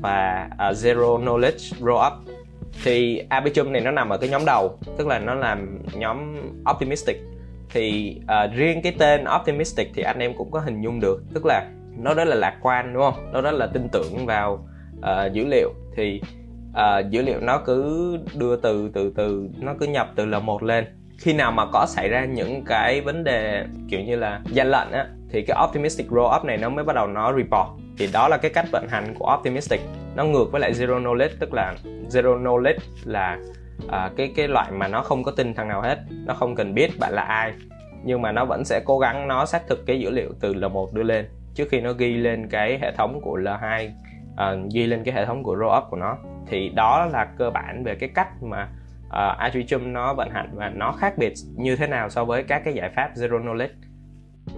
và 0.00 0.48
uh, 0.52 0.76
zero 0.76 1.24
knowledge 1.24 1.78
roll 1.78 2.06
up. 2.06 2.36
Thì 2.84 3.22
Arbitrum 3.28 3.72
này 3.72 3.80
nó 3.80 3.90
nằm 3.90 4.08
ở 4.08 4.18
cái 4.18 4.28
nhóm 4.28 4.44
đầu 4.46 4.78
tức 4.98 5.06
là 5.06 5.18
nó 5.18 5.34
làm 5.34 5.78
nhóm 5.94 6.36
optimistic. 6.70 7.16
Thì 7.70 8.16
uh, 8.22 8.54
riêng 8.54 8.82
cái 8.82 8.94
tên 8.98 9.24
optimistic 9.40 9.90
thì 9.94 10.02
anh 10.02 10.18
em 10.18 10.34
cũng 10.34 10.50
có 10.50 10.60
hình 10.60 10.80
dung 10.80 11.00
được 11.00 11.22
tức 11.34 11.46
là 11.46 11.70
nó 11.98 12.14
rất 12.14 12.24
là 12.24 12.34
lạc 12.34 12.56
quan 12.62 12.94
đúng 12.94 13.02
không? 13.02 13.32
Nó 13.32 13.40
rất 13.40 13.54
là 13.54 13.66
tin 13.66 13.88
tưởng 13.88 14.26
vào 14.26 14.66
uh, 14.98 15.32
dữ 15.32 15.44
liệu. 15.46 15.72
Thì 15.96 16.20
uh, 16.76 17.10
dữ 17.10 17.22
liệu 17.22 17.40
nó 17.40 17.58
cứ 17.58 18.18
đưa 18.38 18.56
từ 18.56 18.90
từ 18.94 19.12
từ 19.16 19.48
nó 19.60 19.74
cứ 19.80 19.86
nhập 19.86 20.10
từ 20.14 20.26
L1 20.26 20.64
lên. 20.64 20.84
Khi 21.18 21.32
nào 21.32 21.52
mà 21.52 21.66
có 21.72 21.86
xảy 21.88 22.08
ra 22.08 22.24
những 22.24 22.64
cái 22.66 23.00
vấn 23.00 23.24
đề 23.24 23.64
kiểu 23.88 24.00
như 24.00 24.16
là 24.16 24.40
gian 24.46 24.66
lận 24.66 24.90
á 24.90 25.06
thì 25.30 25.42
cái 25.42 25.56
optimistic 25.68 26.06
roll 26.10 26.36
up 26.36 26.44
này 26.44 26.56
nó 26.56 26.68
mới 26.68 26.84
bắt 26.84 26.96
đầu 26.96 27.06
nó 27.06 27.32
report. 27.32 27.68
Thì 27.98 28.08
đó 28.12 28.28
là 28.28 28.36
cái 28.36 28.50
cách 28.50 28.66
vận 28.72 28.88
hành 28.88 29.14
của 29.18 29.36
optimistic. 29.38 29.80
Nó 30.16 30.24
ngược 30.24 30.52
với 30.52 30.60
lại 30.60 30.72
zero 30.72 31.02
knowledge 31.02 31.34
tức 31.40 31.54
là 31.54 31.74
zero 32.10 32.42
knowledge 32.42 32.78
là 33.04 33.38
à, 33.88 34.10
cái 34.16 34.32
cái 34.36 34.48
loại 34.48 34.72
mà 34.72 34.88
nó 34.88 35.02
không 35.02 35.22
có 35.22 35.30
tin 35.30 35.54
thằng 35.54 35.68
nào 35.68 35.82
hết 35.82 35.98
nó 36.26 36.34
không 36.34 36.54
cần 36.54 36.74
biết 36.74 36.90
bạn 36.98 37.12
là 37.12 37.22
ai. 37.22 37.52
Nhưng 38.04 38.22
mà 38.22 38.32
nó 38.32 38.44
vẫn 38.44 38.64
sẽ 38.64 38.80
cố 38.84 38.98
gắng 38.98 39.28
nó 39.28 39.46
xác 39.46 39.62
thực 39.68 39.86
cái 39.86 40.00
dữ 40.00 40.10
liệu 40.10 40.30
từ 40.40 40.54
L1 40.54 40.86
đưa 40.92 41.02
lên 41.02 41.26
trước 41.54 41.68
khi 41.70 41.80
nó 41.80 41.92
ghi 41.92 42.16
lên 42.16 42.48
cái 42.48 42.78
hệ 42.82 42.92
thống 42.92 43.20
của 43.20 43.38
L2 43.38 43.90
uh, 44.36 44.72
ghi 44.72 44.86
lên 44.86 45.04
cái 45.04 45.14
hệ 45.14 45.26
thống 45.26 45.42
của 45.42 45.56
rollup 45.56 45.84
của 45.90 45.96
nó 45.96 46.18
thì 46.46 46.68
đó 46.68 47.06
là 47.12 47.24
cơ 47.38 47.50
bản 47.50 47.84
về 47.84 47.94
cái 47.94 48.08
cách 48.14 48.42
mà 48.42 48.68
uh, 49.06 49.38
Arbitrum 49.38 49.92
nó 49.92 50.14
vận 50.14 50.30
hành 50.30 50.50
và 50.54 50.68
nó 50.68 50.92
khác 50.92 51.18
biệt 51.18 51.32
như 51.56 51.76
thế 51.76 51.86
nào 51.86 52.10
so 52.10 52.24
với 52.24 52.42
các 52.42 52.62
cái 52.64 52.74
giải 52.74 52.90
pháp 52.96 53.10
zero 53.14 53.44
knowledge 53.44 53.68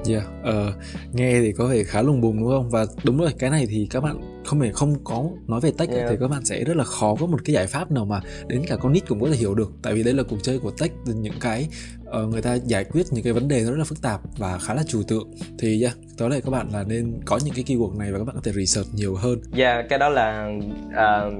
Yeah, 0.08 0.22
uh, 0.42 0.75
nghe 1.12 1.40
thì 1.40 1.52
có 1.52 1.66
vẻ 1.66 1.82
khá 1.84 2.02
lùng 2.02 2.20
bùng 2.20 2.40
đúng 2.40 2.48
không? 2.48 2.70
Và 2.70 2.84
đúng 3.04 3.19
rồi, 3.19 3.30
cái 3.38 3.50
này 3.50 3.66
thì 3.69 3.86
các 3.90 4.02
bạn 4.02 4.42
không 4.44 4.60
phải 4.60 4.72
không 4.72 4.94
có 5.04 5.25
nói 5.46 5.60
về 5.60 5.70
tech 5.78 5.90
yeah. 5.90 6.06
thì 6.10 6.16
các 6.20 6.28
bạn 6.28 6.44
sẽ 6.44 6.64
rất 6.64 6.76
là 6.76 6.84
khó 6.84 7.14
có 7.20 7.26
một 7.26 7.38
cái 7.44 7.54
giải 7.54 7.66
pháp 7.66 7.90
nào 7.90 8.04
mà 8.04 8.20
đến 8.46 8.62
cả 8.69 8.76
con 8.76 8.92
nít 8.92 9.06
cũng 9.08 9.20
có 9.20 9.28
thể 9.30 9.36
hiểu 9.36 9.54
được. 9.54 9.72
Tại 9.82 9.94
vì 9.94 10.02
đây 10.02 10.14
là 10.14 10.22
cuộc 10.28 10.36
chơi 10.42 10.58
của 10.58 10.70
tech, 10.70 10.92
những 11.06 11.34
cái 11.40 11.69
uh, 12.08 12.28
người 12.28 12.43
ta 12.43 12.55
giải 12.55 12.84
quyết 12.84 13.06
những 13.10 13.25
cái 13.25 13.32
vấn 13.32 13.49
đề 13.49 13.64
rất 13.64 13.78
là 13.78 13.84
phức 13.84 14.02
tạp 14.02 14.20
và 14.38 14.58
khá 14.58 14.75
là 14.75 14.82
trừu 14.87 15.02
tượng. 15.08 15.31
Thì 15.58 15.82
yeah, 15.82 15.94
tối 16.19 16.28
nay 16.28 16.40
các 16.44 16.50
bạn 16.50 16.66
là 16.72 16.84
nên 16.88 17.20
có 17.25 17.38
những 17.44 17.55
cái 17.55 17.64
keyword 17.64 17.99
này 17.99 18.12
và 18.12 18.19
các 18.19 18.25
bạn 18.25 18.37
có 18.37 18.43
thể 18.44 18.52
research 18.52 18.88
nhiều 18.94 19.14
hơn. 19.14 19.38
Yeah, 19.56 19.87
cái 19.88 19.99
đó 19.99 20.08
là 20.08 20.52
uh, 20.88 21.32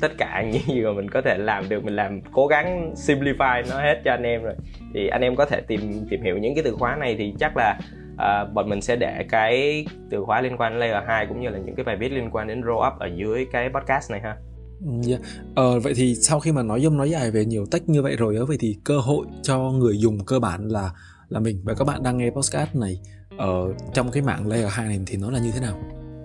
tất 0.00 0.12
cả 0.18 0.42
những 0.52 0.62
gì 0.68 0.80
mà 0.80 0.92
mình 0.92 1.10
có 1.10 1.20
thể 1.22 1.38
làm 1.38 1.68
được 1.68 1.84
mình 1.84 1.96
làm 1.96 2.20
cố 2.32 2.46
gắng 2.46 2.94
simplify 2.94 3.64
nó 3.70 3.80
hết 3.80 4.00
cho 4.04 4.10
anh 4.10 4.22
em 4.22 4.42
rồi 4.42 4.54
thì 4.94 5.08
anh 5.08 5.20
em 5.20 5.36
có 5.36 5.44
thể 5.44 5.60
tìm 5.60 5.80
tìm 6.10 6.22
hiểu 6.22 6.38
những 6.38 6.54
cái 6.54 6.64
từ 6.64 6.74
khóa 6.78 6.96
này 6.96 7.16
thì 7.18 7.34
chắc 7.40 7.52
là 7.56 7.78
uh, 8.12 8.52
bọn 8.54 8.68
mình 8.68 8.80
sẽ 8.80 8.96
để 8.96 9.24
cái 9.30 9.86
từ 10.10 10.24
khóa 10.24 10.40
liên 10.40 10.56
quan 10.56 10.72
đến 10.72 10.80
layer 10.80 11.04
2 11.06 11.26
cũng 11.26 11.40
như 11.40 11.48
là 11.48 11.58
những 11.58 11.74
cái 11.74 11.84
bài 11.84 11.96
viết 11.96 12.12
liên 12.12 12.30
quan 12.32 12.48
đến 12.48 12.62
roll 12.62 12.86
up 12.86 12.98
ở 12.98 13.08
dưới 13.16 13.46
cái 13.52 13.68
podcast 13.68 14.10
này 14.10 14.20
ha 14.20 14.36
Yeah. 15.06 15.20
Ờ, 15.54 15.80
vậy 15.80 15.92
thì 15.96 16.14
sau 16.14 16.40
khi 16.40 16.52
mà 16.52 16.62
nói 16.62 16.80
dông 16.80 16.96
nói 16.96 17.10
dài 17.10 17.30
về 17.30 17.44
nhiều 17.44 17.66
tech 17.70 17.88
như 17.88 18.02
vậy 18.02 18.16
rồi 18.16 18.36
á, 18.36 18.42
vậy 18.48 18.56
thì 18.60 18.76
cơ 18.84 18.98
hội 18.98 19.26
cho 19.42 19.58
người 19.58 19.98
dùng 19.98 20.24
cơ 20.24 20.38
bản 20.38 20.68
là 20.68 20.90
là 21.28 21.40
mình 21.40 21.60
và 21.64 21.74
các 21.74 21.84
bạn 21.84 22.02
đang 22.02 22.18
nghe 22.18 22.30
podcast 22.30 22.76
này 22.76 23.00
ở 23.36 23.72
trong 23.94 24.10
cái 24.10 24.22
mạng 24.22 24.46
layer 24.46 24.72
2 24.72 24.86
này 24.86 25.00
thì 25.06 25.16
nó 25.16 25.30
là 25.30 25.38
như 25.38 25.50
thế 25.54 25.60
nào? 25.60 25.78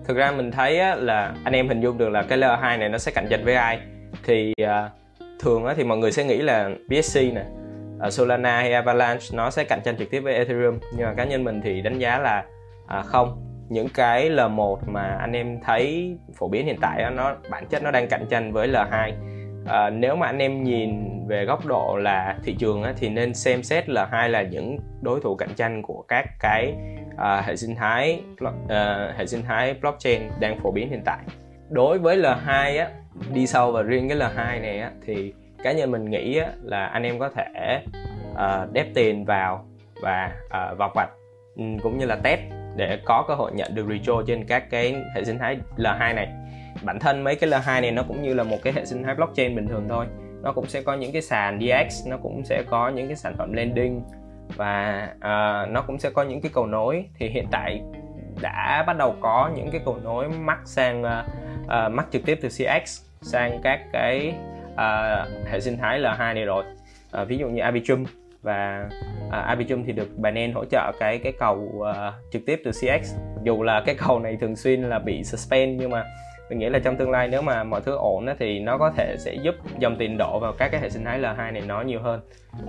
thực 0.08 0.16
ra 0.16 0.32
mình 0.32 0.50
thấy 0.50 0.78
á, 0.78 0.94
là 0.94 1.34
anh 1.44 1.54
em 1.54 1.68
hình 1.68 1.80
dung 1.80 1.98
được 1.98 2.08
là 2.08 2.22
cái 2.22 2.38
layer 2.38 2.60
2 2.60 2.78
này 2.78 2.88
nó 2.88 2.98
sẽ 2.98 3.12
cạnh 3.14 3.26
tranh 3.30 3.44
với 3.44 3.54
ai 3.54 3.80
thì 4.24 4.52
uh, 4.62 4.68
thường 5.40 5.64
á, 5.64 5.74
thì 5.76 5.84
mọi 5.84 5.98
người 5.98 6.12
sẽ 6.12 6.24
nghĩ 6.24 6.36
là 6.36 6.70
BSC 6.88 7.16
nè 7.16 7.44
uh, 8.06 8.12
Solana 8.12 8.56
hay 8.56 8.72
Avalanche 8.72 9.26
nó 9.32 9.50
sẽ 9.50 9.64
cạnh 9.64 9.80
tranh 9.84 9.96
trực 9.98 10.10
tiếp 10.10 10.20
với 10.20 10.34
Ethereum 10.34 10.78
nhưng 10.96 11.06
mà 11.06 11.14
cá 11.16 11.24
nhân 11.24 11.44
mình 11.44 11.60
thì 11.64 11.82
đánh 11.82 11.98
giá 11.98 12.18
là 12.18 12.44
uh, 12.98 13.06
không 13.06 13.53
những 13.68 13.88
cái 13.94 14.30
L1 14.30 14.76
mà 14.86 15.16
anh 15.20 15.32
em 15.32 15.60
thấy 15.60 16.16
phổ 16.34 16.48
biến 16.48 16.66
hiện 16.66 16.76
tại 16.80 17.02
đó, 17.02 17.10
nó 17.10 17.36
bản 17.50 17.66
chất 17.66 17.82
nó 17.82 17.90
đang 17.90 18.08
cạnh 18.08 18.26
tranh 18.30 18.52
với 18.52 18.68
L2 18.68 18.90
à, 18.90 19.12
ờ, 19.66 19.90
nếu 19.90 20.16
mà 20.16 20.26
anh 20.26 20.38
em 20.38 20.64
nhìn 20.64 21.20
về 21.28 21.44
góc 21.44 21.66
độ 21.66 21.96
là 21.96 22.36
thị 22.44 22.56
trường 22.58 22.82
á, 22.82 22.92
thì 22.96 23.08
nên 23.08 23.34
xem 23.34 23.62
xét 23.62 23.88
L2 23.88 24.28
là 24.28 24.42
những 24.42 24.78
đối 25.02 25.20
thủ 25.20 25.36
cạnh 25.36 25.54
tranh 25.56 25.82
của 25.82 26.04
các 26.08 26.26
cái 26.40 26.74
à, 27.16 27.42
hệ 27.46 27.56
sinh 27.56 27.74
thái 27.74 28.22
à, 28.68 29.12
hệ 29.16 29.26
sinh 29.26 29.42
thái 29.42 29.74
blockchain 29.74 30.22
đang 30.40 30.58
phổ 30.58 30.70
biến 30.70 30.90
hiện 30.90 31.02
tại. 31.04 31.18
Đối 31.70 31.98
với 31.98 32.16
L2 32.16 32.78
á 32.78 32.88
đi 33.34 33.46
sâu 33.46 33.72
vào 33.72 33.82
riêng 33.82 34.08
cái 34.08 34.18
L2 34.18 34.60
này 34.60 34.80
á 34.80 34.90
thì 35.06 35.32
cá 35.62 35.72
nhân 35.72 35.90
mình 35.90 36.10
nghĩ 36.10 36.38
á, 36.38 36.48
là 36.62 36.86
anh 36.86 37.02
em 37.02 37.18
có 37.18 37.28
thể 37.28 37.82
uh, 38.32 38.72
đép 38.72 38.86
tiền 38.94 39.24
vào 39.24 39.66
và 40.02 40.32
uh, 40.46 40.78
vào 40.78 40.92
vạch 40.94 41.10
ừ, 41.56 41.64
cũng 41.82 41.98
như 41.98 42.06
là 42.06 42.16
test 42.16 42.40
để 42.76 42.98
có 43.04 43.24
cơ 43.28 43.34
hội 43.34 43.52
nhận 43.54 43.74
được 43.74 43.86
retro 43.88 44.22
trên 44.26 44.44
các 44.44 44.70
cái 44.70 44.94
hệ 45.14 45.24
sinh 45.24 45.38
thái 45.38 45.58
L2 45.76 46.14
này. 46.14 46.28
Bản 46.82 46.98
thân 46.98 47.24
mấy 47.24 47.36
cái 47.36 47.50
L2 47.50 47.80
này 47.80 47.90
nó 47.90 48.02
cũng 48.08 48.22
như 48.22 48.34
là 48.34 48.42
một 48.42 48.58
cái 48.62 48.72
hệ 48.72 48.84
sinh 48.84 49.02
thái 49.02 49.14
blockchain 49.14 49.56
bình 49.56 49.68
thường 49.68 49.86
thôi. 49.88 50.06
Nó 50.42 50.52
cũng 50.52 50.66
sẽ 50.66 50.82
có 50.82 50.94
những 50.94 51.12
cái 51.12 51.22
sàn 51.22 51.60
DX 51.60 52.06
nó 52.06 52.16
cũng 52.16 52.44
sẽ 52.44 52.62
có 52.70 52.88
những 52.88 53.06
cái 53.06 53.16
sản 53.16 53.34
phẩm 53.38 53.52
lending 53.52 54.02
và 54.56 55.08
uh, 55.16 55.70
nó 55.70 55.82
cũng 55.86 55.98
sẽ 55.98 56.10
có 56.10 56.22
những 56.22 56.40
cái 56.40 56.50
cầu 56.54 56.66
nối. 56.66 57.04
Thì 57.18 57.28
hiện 57.28 57.46
tại 57.50 57.82
đã 58.40 58.84
bắt 58.86 58.96
đầu 58.96 59.16
có 59.20 59.50
những 59.56 59.70
cái 59.70 59.80
cầu 59.84 59.98
nối 60.04 60.28
mắc 60.28 60.58
sang 60.64 61.02
uh, 61.02 61.08
uh, 61.62 61.92
mắc 61.92 62.06
trực 62.12 62.22
tiếp 62.26 62.38
từ 62.42 62.48
CX 62.48 63.02
sang 63.22 63.60
các 63.62 63.80
cái 63.92 64.34
uh, 64.72 65.48
hệ 65.50 65.60
sinh 65.60 65.78
thái 65.78 66.00
L2 66.00 66.34
này 66.34 66.44
rồi. 66.44 66.64
Uh, 67.22 67.28
ví 67.28 67.38
dụ 67.38 67.48
như 67.48 67.60
Arbitrum 67.60 68.04
và 68.44 68.88
à, 69.30 69.38
uh, 69.38 69.46
Arbitrum 69.46 69.84
thì 69.84 69.92
được 69.92 70.18
Binance 70.18 70.52
hỗ 70.52 70.64
trợ 70.64 70.92
cái 71.00 71.18
cái 71.18 71.32
cầu 71.38 71.72
uh, 71.78 71.86
trực 72.30 72.42
tiếp 72.46 72.60
từ 72.64 72.70
CX 72.70 73.14
dù 73.42 73.62
là 73.62 73.82
cái 73.86 73.94
cầu 74.08 74.20
này 74.20 74.36
thường 74.40 74.56
xuyên 74.56 74.82
là 74.82 74.98
bị 74.98 75.24
suspend 75.24 75.80
nhưng 75.80 75.90
mà 75.90 76.04
mình 76.50 76.58
nghĩ 76.58 76.68
là 76.68 76.78
trong 76.78 76.96
tương 76.96 77.10
lai 77.10 77.28
nếu 77.28 77.42
mà 77.42 77.64
mọi 77.64 77.80
thứ 77.80 77.96
ổn 77.96 78.26
thì 78.38 78.60
nó 78.60 78.78
có 78.78 78.90
thể 78.96 79.16
sẽ 79.18 79.34
giúp 79.34 79.54
dòng 79.78 79.96
tiền 79.98 80.16
đổ 80.18 80.38
vào 80.38 80.52
các 80.58 80.68
cái 80.68 80.80
hệ 80.80 80.90
sinh 80.90 81.04
thái 81.04 81.20
L2 81.20 81.52
này 81.52 81.62
nó 81.66 81.82
nhiều 81.82 82.00
hơn. 82.00 82.20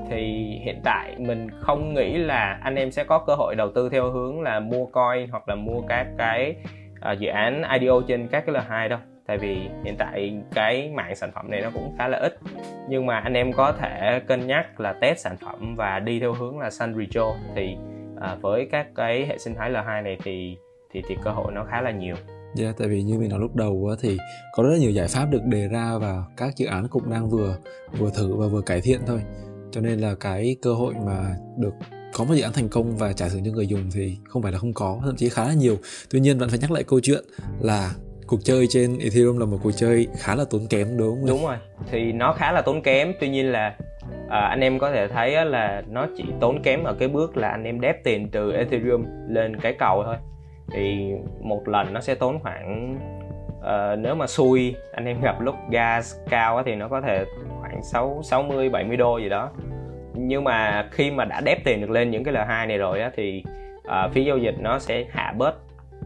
Thì 0.10 0.17
hiện 0.63 0.82
tại 0.84 1.15
mình 1.17 1.50
không 1.60 1.94
nghĩ 1.94 2.17
là 2.17 2.60
anh 2.63 2.75
em 2.75 2.91
sẽ 2.91 3.03
có 3.03 3.20
cơ 3.20 3.36
hội 3.36 3.55
đầu 3.55 3.72
tư 3.75 3.89
theo 3.89 4.12
hướng 4.12 4.41
là 4.41 4.60
mua 4.60 4.86
coin 4.86 5.29
hoặc 5.32 5.50
là 5.50 5.55
mua 5.55 5.82
các 5.82 6.08
cái 6.17 6.55
uh, 7.12 7.20
dự 7.20 7.29
án 7.29 7.63
IDO 7.79 8.01
trên 8.08 8.27
các 8.27 8.44
cái 8.46 8.55
L2 8.55 8.89
đâu 8.89 9.00
tại 9.27 9.38
vì 9.38 9.70
hiện 9.84 9.96
tại 9.98 10.41
cái 10.53 10.91
mạng 10.96 11.15
sản 11.15 11.32
phẩm 11.36 11.51
này 11.51 11.62
nó 11.62 11.70
cũng 11.74 11.96
khá 11.98 12.08
là 12.08 12.17
ít. 12.17 12.39
Nhưng 12.89 13.05
mà 13.05 13.20
anh 13.20 13.34
em 13.34 13.53
có 13.53 13.74
thể 13.79 14.22
cân 14.27 14.48
nhắc 14.48 14.79
là 14.79 14.94
test 15.01 15.20
sản 15.20 15.38
phẩm 15.38 15.75
và 15.75 16.00
đi 16.00 16.20
theo 16.20 16.34
hướng 16.34 16.60
là 16.60 16.70
Sun 16.70 16.94
Rejo 16.94 17.34
thì 17.55 17.75
à, 18.22 18.38
với 18.41 18.67
các 18.72 18.88
cái 18.96 19.25
hệ 19.25 19.38
sinh 19.38 19.55
thái 19.55 19.72
L2 19.72 20.03
này 20.03 20.17
thì 20.24 20.58
thì 20.94 21.01
thì 21.08 21.15
cơ 21.24 21.32
hội 21.32 21.51
nó 21.53 21.65
khá 21.72 21.82
là 21.82 21.91
nhiều. 21.91 22.15
Yeah, 22.15 22.55
dạ, 22.55 22.74
tại 22.77 22.88
vì 22.88 23.03
như 23.03 23.20
mình 23.20 23.29
nói 23.29 23.39
lúc 23.39 23.55
đầu 23.55 23.88
á, 23.89 23.96
thì 24.01 24.17
có 24.53 24.63
rất 24.63 24.70
là 24.70 24.77
nhiều 24.77 24.91
giải 24.91 25.08
pháp 25.08 25.25
được 25.32 25.41
đề 25.46 25.67
ra 25.67 25.98
và 26.01 26.24
các 26.38 26.55
dự 26.55 26.65
án 26.65 26.88
cũng 26.88 27.10
đang 27.12 27.29
vừa 27.29 27.58
vừa 27.98 28.10
thử 28.10 28.36
và 28.36 28.48
vừa 28.48 28.62
cải 28.62 28.82
thiện 28.82 29.00
thôi. 29.08 29.22
Cho 29.72 29.82
nên 29.82 30.00
là 30.00 30.15
cái 30.20 30.55
cơ 30.62 30.74
hội 30.74 30.94
mà 31.05 31.36
được 31.58 31.74
có 32.13 32.24
một 32.24 32.34
dự 32.34 32.44
án 32.44 32.53
thành 32.53 32.70
công 32.70 32.98
và 32.98 33.13
trả 33.13 33.29
thưởng 33.29 33.41
cho 33.46 33.51
người 33.51 33.67
dùng 33.67 33.89
thì 33.94 34.17
không 34.24 34.41
phải 34.41 34.51
là 34.51 34.58
không 34.58 34.74
có 34.74 35.01
thậm 35.05 35.15
chí 35.15 35.29
khá 35.29 35.46
là 35.46 35.53
nhiều. 35.53 35.77
Tuy 36.10 36.20
nhiên 36.20 36.38
vẫn 36.38 36.50
phải 36.50 36.60
nhắc 36.60 36.72
lại 36.72 36.84
câu 36.84 37.00
chuyện 37.00 37.24
là 37.60 37.91
cuộc 38.27 38.39
chơi 38.44 38.67
trên 38.70 38.98
Ethereum 39.00 39.38
là 39.38 39.46
một 39.46 39.58
cuộc 39.63 39.72
chơi 39.72 40.08
khá 40.17 40.36
là 40.36 40.46
tốn 40.50 40.62
kém 40.70 40.98
đúng 40.98 41.15
không? 41.15 41.25
Đúng 41.27 41.46
rồi. 41.46 41.55
Thì 41.91 42.12
nó 42.12 42.34
khá 42.34 42.51
là 42.51 42.62
tốn 42.62 42.82
kém, 42.82 43.13
tuy 43.20 43.29
nhiên 43.29 43.51
là 43.51 43.75
à, 44.29 44.39
anh 44.39 44.60
em 44.60 44.79
có 44.79 44.91
thể 44.91 45.08
thấy 45.08 45.46
là 45.46 45.84
nó 45.89 46.08
chỉ 46.17 46.24
tốn 46.39 46.62
kém 46.62 46.84
ở 46.84 46.94
cái 47.00 47.08
bước 47.08 47.38
là 47.38 47.50
anh 47.50 47.63
em 47.63 47.82
đép 47.82 48.03
tiền 48.03 48.29
từ 48.32 48.51
Ethereum 48.51 49.05
lên 49.27 49.60
cái 49.60 49.74
cầu 49.79 50.03
thôi. 50.05 50.15
Thì 50.72 51.12
một 51.41 51.67
lần 51.67 51.94
nó 51.94 52.00
sẽ 52.01 52.15
tốn 52.15 52.39
khoảng 52.39 53.00
à, 53.63 53.96
nếu 53.96 54.15
mà 54.15 54.27
xui 54.27 54.75
anh 54.94 55.05
em 55.05 55.22
gặp 55.22 55.41
lúc 55.41 55.55
gas 55.70 56.15
cao 56.29 56.63
thì 56.65 56.75
nó 56.75 56.88
có 56.88 57.01
thể 57.01 57.25
khoảng 57.60 57.84
6 57.84 58.22
60 58.24 58.70
70 58.70 58.98
đô 58.98 59.17
gì 59.17 59.29
đó. 59.29 59.51
Nhưng 60.13 60.44
mà 60.44 60.88
khi 60.91 61.12
mà 61.12 61.25
đã 61.25 61.41
đép 61.41 61.63
tiền 61.63 61.82
được 61.82 61.89
lên 61.89 62.12
những 62.12 62.24
cái 62.24 62.34
L2 62.34 62.67
này 62.67 62.77
rồi 62.77 63.01
á 63.01 63.12
thì 63.15 63.44
à, 63.84 64.08
phí 64.13 64.24
giao 64.25 64.38
dịch 64.38 64.55
nó 64.60 64.79
sẽ 64.79 65.05
hạ 65.10 65.34
bớt 65.38 65.64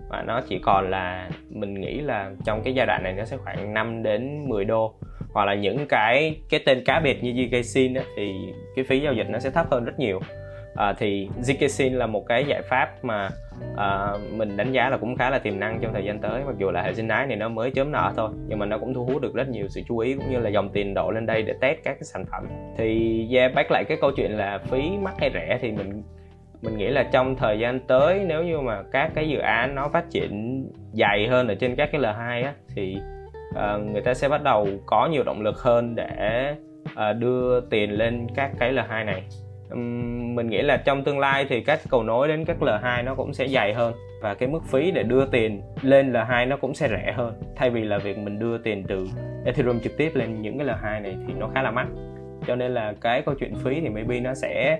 và 0.09 0.23
nó 0.27 0.41
chỉ 0.41 0.59
còn 0.59 0.89
là 0.89 1.29
mình 1.49 1.73
nghĩ 1.73 2.01
là 2.01 2.31
trong 2.45 2.61
cái 2.63 2.73
giai 2.73 2.85
đoạn 2.85 3.03
này 3.03 3.13
nó 3.13 3.25
sẽ 3.25 3.37
khoảng 3.37 3.73
5 3.73 4.03
đến 4.03 4.49
10 4.49 4.65
đô. 4.65 4.93
Hoặc 5.33 5.45
là 5.45 5.53
những 5.53 5.87
cái 5.89 6.39
cái 6.49 6.59
tên 6.65 6.83
cá 6.85 6.99
biệt 6.99 7.23
như 7.23 7.47
GKSyn 7.47 7.93
thì 8.15 8.33
cái 8.75 8.85
phí 8.85 8.99
giao 8.99 9.13
dịch 9.13 9.29
nó 9.29 9.39
sẽ 9.39 9.49
thấp 9.49 9.65
hơn 9.71 9.85
rất 9.85 9.99
nhiều. 9.99 10.19
À, 10.75 10.93
thì 10.93 11.29
GKSyn 11.47 11.93
là 11.93 12.07
một 12.07 12.25
cái 12.27 12.45
giải 12.45 12.61
pháp 12.61 13.03
mà 13.03 13.29
à, 13.77 14.13
mình 14.31 14.57
đánh 14.57 14.71
giá 14.71 14.89
là 14.89 14.97
cũng 14.97 15.17
khá 15.17 15.29
là 15.29 15.39
tiềm 15.39 15.59
năng 15.59 15.79
trong 15.81 15.93
thời 15.93 16.05
gian 16.05 16.19
tới. 16.19 16.43
Mặc 16.45 16.55
dù 16.57 16.71
là 16.71 16.81
hệ 16.81 16.93
sinh 16.93 17.07
thái 17.07 17.27
này 17.27 17.37
nó 17.37 17.49
mới 17.49 17.71
chớm 17.71 17.91
nở 17.91 18.13
thôi 18.15 18.29
nhưng 18.47 18.59
mà 18.59 18.65
nó 18.65 18.77
cũng 18.77 18.93
thu 18.93 19.05
hút 19.05 19.21
được 19.21 19.33
rất 19.33 19.49
nhiều 19.49 19.67
sự 19.67 19.81
chú 19.87 19.97
ý 19.97 20.13
cũng 20.13 20.31
như 20.31 20.39
là 20.39 20.49
dòng 20.49 20.69
tiền 20.69 20.93
đổ 20.93 21.11
lên 21.11 21.25
đây 21.25 21.41
để 21.41 21.53
test 21.61 21.77
các 21.83 21.93
cái 21.93 22.03
sản 22.03 22.25
phẩm. 22.31 22.47
Thì 22.77 23.27
yeah, 23.33 23.53
back 23.55 23.71
lại 23.71 23.83
cái 23.87 23.97
câu 24.01 24.11
chuyện 24.15 24.31
là 24.31 24.57
phí 24.57 24.81
mắc 25.01 25.13
hay 25.19 25.31
rẻ 25.33 25.59
thì 25.61 25.71
mình 25.71 26.03
mình 26.61 26.77
nghĩ 26.77 26.87
là 26.87 27.03
trong 27.03 27.35
thời 27.35 27.59
gian 27.59 27.79
tới 27.79 28.23
nếu 28.27 28.43
như 28.43 28.59
mà 28.59 28.83
các 28.91 29.11
cái 29.15 29.29
dự 29.29 29.37
án 29.39 29.75
nó 29.75 29.89
phát 29.89 30.09
triển 30.09 30.63
dày 30.93 31.27
hơn 31.27 31.47
ở 31.47 31.55
trên 31.55 31.75
các 31.75 31.89
cái 31.91 32.01
L2 32.01 32.43
á 32.43 32.53
thì 32.75 32.97
uh, 33.49 33.91
người 33.91 34.01
ta 34.01 34.13
sẽ 34.13 34.29
bắt 34.29 34.43
đầu 34.43 34.67
có 34.85 35.07
nhiều 35.11 35.23
động 35.23 35.41
lực 35.41 35.57
hơn 35.57 35.95
để 35.95 36.55
uh, 36.91 37.17
đưa 37.19 37.61
tiền 37.61 37.91
lên 37.91 38.27
các 38.35 38.51
cái 38.59 38.73
L2 38.73 39.05
này. 39.05 39.23
Um, 39.69 40.35
mình 40.35 40.47
nghĩ 40.47 40.61
là 40.61 40.77
trong 40.77 41.03
tương 41.03 41.19
lai 41.19 41.45
thì 41.49 41.61
các 41.61 41.79
cầu 41.89 42.03
nối 42.03 42.27
đến 42.27 42.45
các 42.45 42.57
L2 42.59 43.03
nó 43.03 43.15
cũng 43.15 43.33
sẽ 43.33 43.47
dày 43.47 43.73
hơn 43.73 43.93
và 44.21 44.33
cái 44.33 44.49
mức 44.49 44.63
phí 44.71 44.91
để 44.91 45.03
đưa 45.03 45.25
tiền 45.25 45.61
lên 45.81 46.13
L2 46.13 46.47
nó 46.47 46.57
cũng 46.57 46.73
sẽ 46.73 46.87
rẻ 46.87 47.13
hơn. 47.17 47.33
Thay 47.55 47.69
vì 47.69 47.83
là 47.83 47.97
việc 47.97 48.17
mình 48.17 48.39
đưa 48.39 48.57
tiền 48.57 48.83
từ 48.87 49.07
Ethereum 49.45 49.79
trực 49.79 49.97
tiếp 49.97 50.11
lên 50.15 50.41
những 50.41 50.57
cái 50.57 50.67
L2 50.67 51.01
này 51.01 51.15
thì 51.27 51.33
nó 51.37 51.49
khá 51.53 51.61
là 51.61 51.71
mắc. 51.71 51.87
Cho 52.47 52.55
nên 52.55 52.73
là 52.73 52.93
cái 53.01 53.21
câu 53.21 53.35
chuyện 53.39 53.55
phí 53.55 53.81
thì 53.81 53.89
maybe 53.89 54.19
nó 54.19 54.33
sẽ 54.33 54.79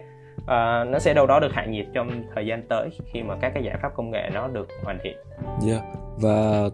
uh, 0.50 0.92
nó 0.92 1.00
sẽ 1.00 1.14
đâu 1.14 1.28
đó 1.28 1.40
được 1.40 1.52
hạ 1.54 1.66
nhiệt 1.66 1.86
trong 1.94 2.24
thời 2.36 2.46
gian 2.46 2.64
tới 2.70 2.90
khi 3.14 3.24
mà 3.24 3.36
các 3.42 3.52
cái 3.54 3.64
giải 3.64 3.78
pháp 3.82 3.90
công 3.96 4.12
nghệ 4.12 4.30
nó 4.34 4.48
được 4.48 4.68
hoàn 4.84 5.00
thiện. 5.04 5.18
Yeah 5.68 5.84
và 6.22 6.70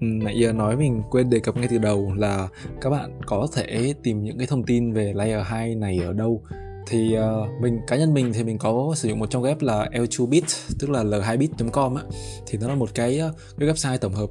nãy 0.00 0.38
giờ 0.38 0.52
nói 0.52 0.76
mình 0.76 1.02
quên 1.10 1.30
đề 1.30 1.40
cập 1.40 1.56
ngay 1.56 1.68
từ 1.70 1.78
đầu 1.78 2.12
là 2.16 2.48
các 2.80 2.90
bạn 2.90 3.20
có 3.26 3.48
thể 3.54 3.94
tìm 4.02 4.22
những 4.24 4.38
cái 4.38 4.46
thông 4.46 4.62
tin 4.62 4.92
về 4.92 5.12
layer 5.14 5.46
2 5.46 5.74
này 5.74 5.98
ở 6.04 6.12
đâu 6.12 6.42
thì 6.86 7.16
uh, 7.18 7.62
mình 7.62 7.80
cá 7.86 7.96
nhân 7.96 8.14
mình 8.14 8.32
thì 8.34 8.44
mình 8.44 8.58
có 8.58 8.92
sử 8.94 9.08
dụng 9.08 9.18
một 9.18 9.30
trong 9.30 9.42
web 9.42 9.56
là 9.60 9.88
L2bit 9.92 10.74
tức 10.80 10.90
là 10.90 11.04
l2bit.com 11.04 11.94
á 11.94 12.02
thì 12.46 12.58
nó 12.62 12.68
là 12.68 12.74
một 12.74 12.88
cái, 12.94 13.18
ờ, 13.18 13.32
cái 13.58 13.68
website 13.68 13.98
tổng 13.98 14.12
hợp 14.12 14.30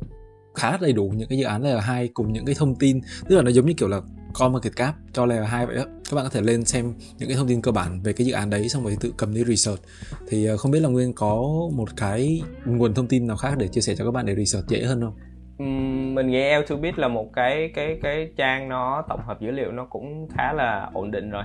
khá 0.55 0.77
đầy 0.81 0.93
đủ 0.93 1.13
những 1.15 1.29
cái 1.29 1.37
dự 1.37 1.45
án 1.45 1.63
layer 1.63 1.83
2 1.83 2.07
cùng 2.07 2.33
những 2.33 2.45
cái 2.45 2.55
thông 2.57 2.75
tin 2.75 3.01
tức 3.29 3.35
là 3.35 3.41
nó 3.41 3.51
giống 3.51 3.65
như 3.65 3.73
kiểu 3.77 3.87
là 3.87 4.01
coin 4.33 4.53
market 4.53 4.75
cap 4.75 4.95
cho 5.13 5.25
layer 5.25 5.45
2 5.47 5.65
vậy 5.65 5.75
đó. 5.75 5.83
Các 6.09 6.15
bạn 6.15 6.25
có 6.25 6.29
thể 6.29 6.41
lên 6.41 6.65
xem 6.65 6.93
những 7.17 7.29
cái 7.29 7.37
thông 7.37 7.47
tin 7.47 7.61
cơ 7.61 7.71
bản 7.71 8.01
về 8.03 8.13
cái 8.13 8.27
dự 8.27 8.33
án 8.33 8.49
đấy, 8.49 8.69
xong 8.69 8.83
rồi 8.83 8.97
tự 8.99 9.13
cầm 9.17 9.33
đi 9.33 9.43
research. 9.43 9.81
Thì 10.27 10.45
ờ, 10.45 10.57
không 10.57 10.71
biết 10.71 10.79
là 10.79 10.89
nguyên 10.89 11.13
có 11.13 11.41
một 11.75 11.89
cái 11.97 12.41
nguồn 12.65 12.93
thông 12.93 13.07
tin 13.07 13.27
nào 13.27 13.37
khác 13.37 13.53
để 13.57 13.67
chia 13.67 13.81
sẻ 13.81 13.95
cho 13.95 14.05
các 14.05 14.11
bạn 14.11 14.25
để 14.25 14.35
research 14.35 14.67
dễ 14.67 14.83
hơn 14.83 15.01
không? 15.01 15.13
Mình 16.15 16.27
nghĩ 16.27 16.39
L2Bit 16.39 16.93
là 16.95 17.07
một 17.07 17.33
cái 17.33 17.71
cái 17.75 17.99
cái 18.03 18.31
trang 18.37 18.69
nó 18.69 19.03
tổng 19.09 19.21
hợp 19.23 19.41
dữ 19.41 19.51
liệu 19.51 19.71
nó 19.71 19.85
cũng 19.85 20.27
khá 20.37 20.53
là 20.53 20.89
ổn 20.93 21.11
định 21.11 21.29
rồi. 21.29 21.43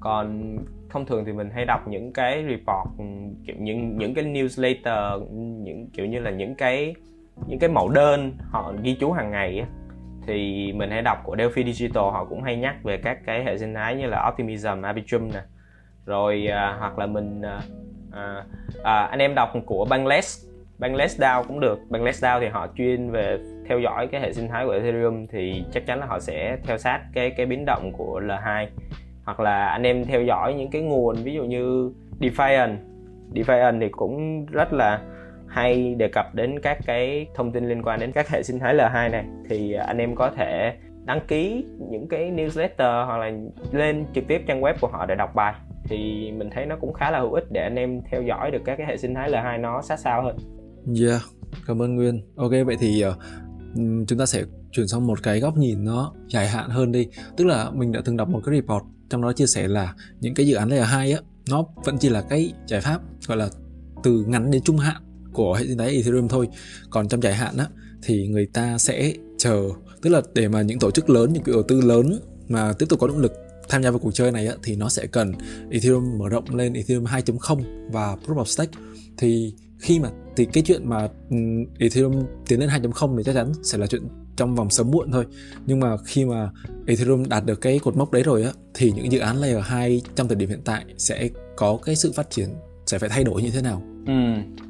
Còn 0.00 0.56
thông 0.90 1.06
thường 1.06 1.24
thì 1.26 1.32
mình 1.32 1.50
hay 1.54 1.64
đọc 1.64 1.88
những 1.88 2.12
cái 2.12 2.44
report, 2.48 2.88
kiểu, 3.46 3.56
những 3.58 3.98
những 3.98 4.14
cái 4.14 4.24
newsletter 4.24 5.26
những, 5.62 5.86
kiểu 5.92 6.06
như 6.06 6.18
là 6.18 6.30
những 6.30 6.54
cái 6.54 6.94
những 7.46 7.58
cái 7.58 7.70
mẫu 7.70 7.88
đơn 7.88 8.36
họ 8.50 8.72
ghi 8.82 8.96
chú 9.00 9.12
hàng 9.12 9.30
ngày 9.30 9.62
thì 10.30 10.72
mình 10.72 10.90
hay 10.90 11.02
đọc 11.02 11.18
của 11.24 11.36
Delphi 11.36 11.72
Digital 11.72 12.02
họ 12.02 12.24
cũng 12.24 12.42
hay 12.42 12.56
nhắc 12.56 12.76
về 12.82 12.96
các 12.96 13.18
cái 13.26 13.44
hệ 13.44 13.58
sinh 13.58 13.74
thái 13.74 13.94
như 13.94 14.06
là 14.06 14.28
Optimism, 14.28 14.82
Arbitrum 14.82 15.28
nè. 15.32 15.40
Rồi 16.06 16.46
à, 16.46 16.76
hoặc 16.78 16.98
là 16.98 17.06
mình 17.06 17.42
à, 17.42 17.60
à, 18.12 18.44
à 18.82 19.02
anh 19.02 19.18
em 19.18 19.34
đọc 19.34 19.52
của 19.66 19.86
Bangless. 19.90 20.46
Bangless 20.78 21.18
DAO 21.20 21.44
cũng 21.44 21.60
được. 21.60 21.78
Bangless 21.88 22.22
DAO 22.22 22.40
thì 22.40 22.46
họ 22.46 22.66
chuyên 22.76 23.10
về 23.10 23.38
theo 23.68 23.78
dõi 23.78 24.06
cái 24.06 24.20
hệ 24.20 24.32
sinh 24.32 24.48
thái 24.48 24.66
của 24.66 24.72
Ethereum 24.72 25.26
thì 25.26 25.64
chắc 25.72 25.86
chắn 25.86 26.00
là 26.00 26.06
họ 26.06 26.20
sẽ 26.20 26.56
theo 26.64 26.78
sát 26.78 27.00
cái 27.14 27.30
cái 27.30 27.46
biến 27.46 27.64
động 27.66 27.92
của 27.92 28.20
L2 28.20 28.66
hoặc 29.24 29.40
là 29.40 29.68
anh 29.68 29.82
em 29.82 30.04
theo 30.04 30.22
dõi 30.22 30.54
những 30.54 30.70
cái 30.70 30.82
nguồn 30.82 31.16
ví 31.16 31.34
dụ 31.34 31.44
như 31.44 31.92
Defiant. 32.20 32.76
Defiant 33.34 33.80
thì 33.80 33.88
cũng 33.88 34.46
rất 34.46 34.72
là 34.72 35.00
hay 35.50 35.94
đề 35.94 36.08
cập 36.08 36.34
đến 36.34 36.60
các 36.62 36.78
cái 36.86 37.26
thông 37.34 37.52
tin 37.52 37.68
liên 37.68 37.82
quan 37.82 38.00
đến 38.00 38.12
các 38.12 38.28
hệ 38.28 38.42
sinh 38.42 38.58
thái 38.58 38.74
L2 38.74 39.10
này 39.10 39.24
thì 39.48 39.72
anh 39.72 39.98
em 39.98 40.14
có 40.14 40.30
thể 40.36 40.74
đăng 41.04 41.20
ký 41.28 41.64
những 41.90 42.08
cái 42.08 42.30
newsletter 42.30 43.06
hoặc 43.06 43.18
là 43.18 43.30
lên 43.72 44.06
trực 44.14 44.24
tiếp 44.28 44.42
trang 44.46 44.60
web 44.60 44.74
của 44.80 44.88
họ 44.88 45.06
để 45.06 45.14
đọc 45.14 45.34
bài 45.34 45.54
thì 45.84 46.32
mình 46.32 46.50
thấy 46.54 46.66
nó 46.66 46.76
cũng 46.80 46.92
khá 46.92 47.10
là 47.10 47.20
hữu 47.20 47.32
ích 47.32 47.44
để 47.52 47.62
anh 47.62 47.76
em 47.76 48.00
theo 48.10 48.22
dõi 48.22 48.50
được 48.50 48.62
các 48.64 48.76
cái 48.76 48.86
hệ 48.86 48.96
sinh 48.96 49.14
thái 49.14 49.30
L2 49.30 49.60
nó 49.60 49.82
sát 49.82 49.98
sao 49.98 50.22
hơn. 50.22 50.36
Yeah, 51.00 51.22
cảm 51.66 51.82
ơn 51.82 51.96
Nguyên. 51.96 52.20
Ok 52.36 52.50
vậy 52.66 52.76
thì 52.80 53.04
uh, 53.08 53.14
chúng 54.06 54.18
ta 54.18 54.26
sẽ 54.26 54.42
chuyển 54.72 54.88
sang 54.88 55.06
một 55.06 55.22
cái 55.22 55.40
góc 55.40 55.56
nhìn 55.56 55.84
nó 55.84 56.12
dài 56.28 56.48
hạn 56.48 56.68
hơn 56.68 56.92
đi. 56.92 57.08
Tức 57.36 57.44
là 57.44 57.70
mình 57.70 57.92
đã 57.92 58.00
từng 58.04 58.16
đọc 58.16 58.28
một 58.28 58.40
cái 58.46 58.54
report 58.54 58.84
trong 59.10 59.22
đó 59.22 59.32
chia 59.32 59.46
sẻ 59.46 59.68
là 59.68 59.94
những 60.20 60.34
cái 60.34 60.46
dự 60.46 60.56
án 60.56 60.68
L2 60.68 61.16
á 61.16 61.22
nó 61.50 61.64
vẫn 61.84 61.98
chỉ 61.98 62.08
là 62.08 62.22
cái 62.28 62.52
giải 62.66 62.80
pháp 62.80 63.00
gọi 63.28 63.36
là 63.38 63.48
từ 64.02 64.24
ngắn 64.26 64.50
đến 64.50 64.62
trung 64.62 64.76
hạn 64.76 65.02
của 65.32 65.54
hệ 65.54 65.66
sinh 65.66 65.78
thái 65.78 65.90
Ethereum 65.90 66.28
thôi. 66.28 66.48
Còn 66.90 67.08
trong 67.08 67.22
dài 67.22 67.34
hạn 67.34 67.56
á 67.56 67.66
thì 68.02 68.26
người 68.26 68.46
ta 68.46 68.78
sẽ 68.78 69.12
chờ 69.38 69.68
tức 70.02 70.10
là 70.10 70.22
để 70.34 70.48
mà 70.48 70.62
những 70.62 70.78
tổ 70.78 70.90
chức 70.90 71.10
lớn 71.10 71.32
những 71.32 71.42
quỹ 71.42 71.52
đầu 71.52 71.62
tư 71.62 71.80
lớn 71.80 72.20
mà 72.48 72.72
tiếp 72.72 72.86
tục 72.88 73.00
có 73.00 73.06
động 73.06 73.18
lực 73.18 73.32
tham 73.68 73.82
gia 73.82 73.90
vào 73.90 73.98
cuộc 73.98 74.14
chơi 74.14 74.32
này 74.32 74.46
á, 74.46 74.54
thì 74.62 74.76
nó 74.76 74.88
sẽ 74.88 75.06
cần 75.06 75.32
Ethereum 75.70 76.18
mở 76.18 76.28
rộng 76.28 76.54
lên 76.54 76.72
Ethereum 76.72 77.04
2.0 77.04 77.62
và 77.92 78.16
Proof 78.26 78.36
of 78.36 78.44
Stake. 78.44 78.72
Thì 79.16 79.54
khi 79.78 80.00
mà 80.00 80.10
thì 80.36 80.44
cái 80.44 80.62
chuyện 80.66 80.88
mà 80.88 81.08
ừ, 81.30 81.36
Ethereum 81.78 82.22
tiến 82.48 82.60
lên 82.60 82.68
2.0 82.68 83.16
thì 83.16 83.22
chắc 83.24 83.34
chắn 83.34 83.52
sẽ 83.62 83.78
là 83.78 83.86
chuyện 83.86 84.02
trong 84.36 84.54
vòng 84.54 84.70
sớm 84.70 84.90
muộn 84.90 85.12
thôi. 85.12 85.26
Nhưng 85.66 85.80
mà 85.80 85.96
khi 86.04 86.24
mà 86.24 86.50
Ethereum 86.86 87.28
đạt 87.28 87.44
được 87.46 87.60
cái 87.60 87.78
cột 87.78 87.96
mốc 87.96 88.12
đấy 88.12 88.22
rồi 88.22 88.42
á 88.42 88.52
thì 88.74 88.92
những 88.92 89.12
dự 89.12 89.18
án 89.18 89.36
layer 89.36 89.64
2 89.64 90.02
trong 90.14 90.28
thời 90.28 90.36
điểm 90.36 90.48
hiện 90.48 90.62
tại 90.64 90.84
sẽ 90.98 91.28
có 91.56 91.78
cái 91.84 91.96
sự 91.96 92.12
phát 92.12 92.30
triển 92.30 92.48
sẽ 92.86 92.98
phải 92.98 93.08
thay 93.08 93.24
đổi 93.24 93.42
như 93.42 93.50
thế 93.50 93.62
nào? 93.62 93.89
Ừ. 94.06 94.12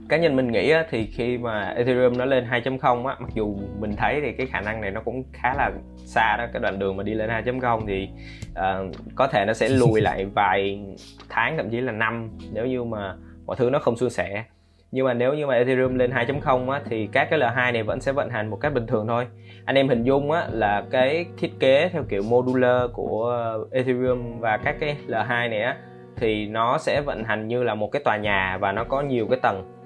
Cá 0.09 0.17
nhân 0.17 0.37
mình 0.37 0.53
nghĩ 0.53 0.71
á, 0.71 0.85
thì 0.91 1.07
khi 1.07 1.39
mà 1.39 1.69
Ethereum 1.69 2.19
nó 2.19 2.25
lên 2.25 2.45
2.0 2.45 3.07
á 3.07 3.17
mặc 3.21 3.31
dù 3.35 3.57
mình 3.79 3.97
thấy 3.97 4.21
thì 4.21 4.33
cái 4.33 4.47
khả 4.47 4.61
năng 4.61 4.81
này 4.81 4.91
nó 4.91 5.01
cũng 5.01 5.25
khá 5.33 5.55
là 5.55 5.71
xa 5.97 6.37
đó 6.39 6.47
cái 6.53 6.63
đoạn 6.63 6.79
đường 6.79 6.97
mà 6.97 7.03
đi 7.03 7.15
lên 7.15 7.31
2.0 7.31 7.87
thì 7.87 8.09
uh, 8.51 8.95
có 9.15 9.27
thể 9.27 9.45
nó 9.47 9.53
sẽ 9.53 9.69
lùi 9.79 10.01
lại 10.01 10.27
vài 10.35 10.81
tháng 11.29 11.57
thậm 11.57 11.71
chí 11.71 11.81
là 11.81 11.93
năm 11.93 12.31
nếu 12.53 12.67
như 12.67 12.85
mà 12.85 13.15
mọi 13.47 13.57
thứ 13.57 13.71
nó 13.71 13.79
không 13.79 13.97
suôn 13.97 14.11
sẻ. 14.11 14.45
Nhưng 14.93 15.07
mà 15.07 15.15
nếu 15.15 15.35
như 15.35 15.47
mà 15.47 15.55
Ethereum 15.55 15.95
lên 15.95 16.11
2.0 16.11 16.71
á, 16.71 16.81
thì 16.85 17.09
các 17.13 17.29
cái 17.31 17.39
L2 17.39 17.73
này 17.73 17.83
vẫn 17.83 18.01
sẽ 18.01 18.13
vận 18.13 18.31
hành 18.31 18.51
một 18.51 18.57
cách 18.57 18.75
bình 18.75 18.87
thường 18.87 19.07
thôi. 19.09 19.27
Anh 19.65 19.77
em 19.77 19.89
hình 19.89 20.05
dung 20.05 20.31
á, 20.31 20.49
là 20.53 20.85
cái 20.91 21.27
thiết 21.39 21.53
kế 21.61 21.89
theo 21.93 22.05
kiểu 22.09 22.23
modular 22.23 22.91
của 22.93 23.35
Ethereum 23.73 24.41
và 24.41 24.57
các 24.57 24.77
cái 24.81 24.97
L2 25.09 25.51
này 25.51 25.61
á 25.61 25.77
thì 26.21 26.47
nó 26.47 26.79
sẽ 26.79 27.01
vận 27.01 27.25
hành 27.25 27.49
như 27.49 27.63
là 27.63 27.75
một 27.75 27.93
cái 27.93 28.03
tòa 28.05 28.17
nhà 28.17 28.59
và 28.61 28.73
nó 28.73 28.85
có 28.85 29.01
nhiều 29.01 29.27
cái 29.31 29.39
tầng. 29.43 29.77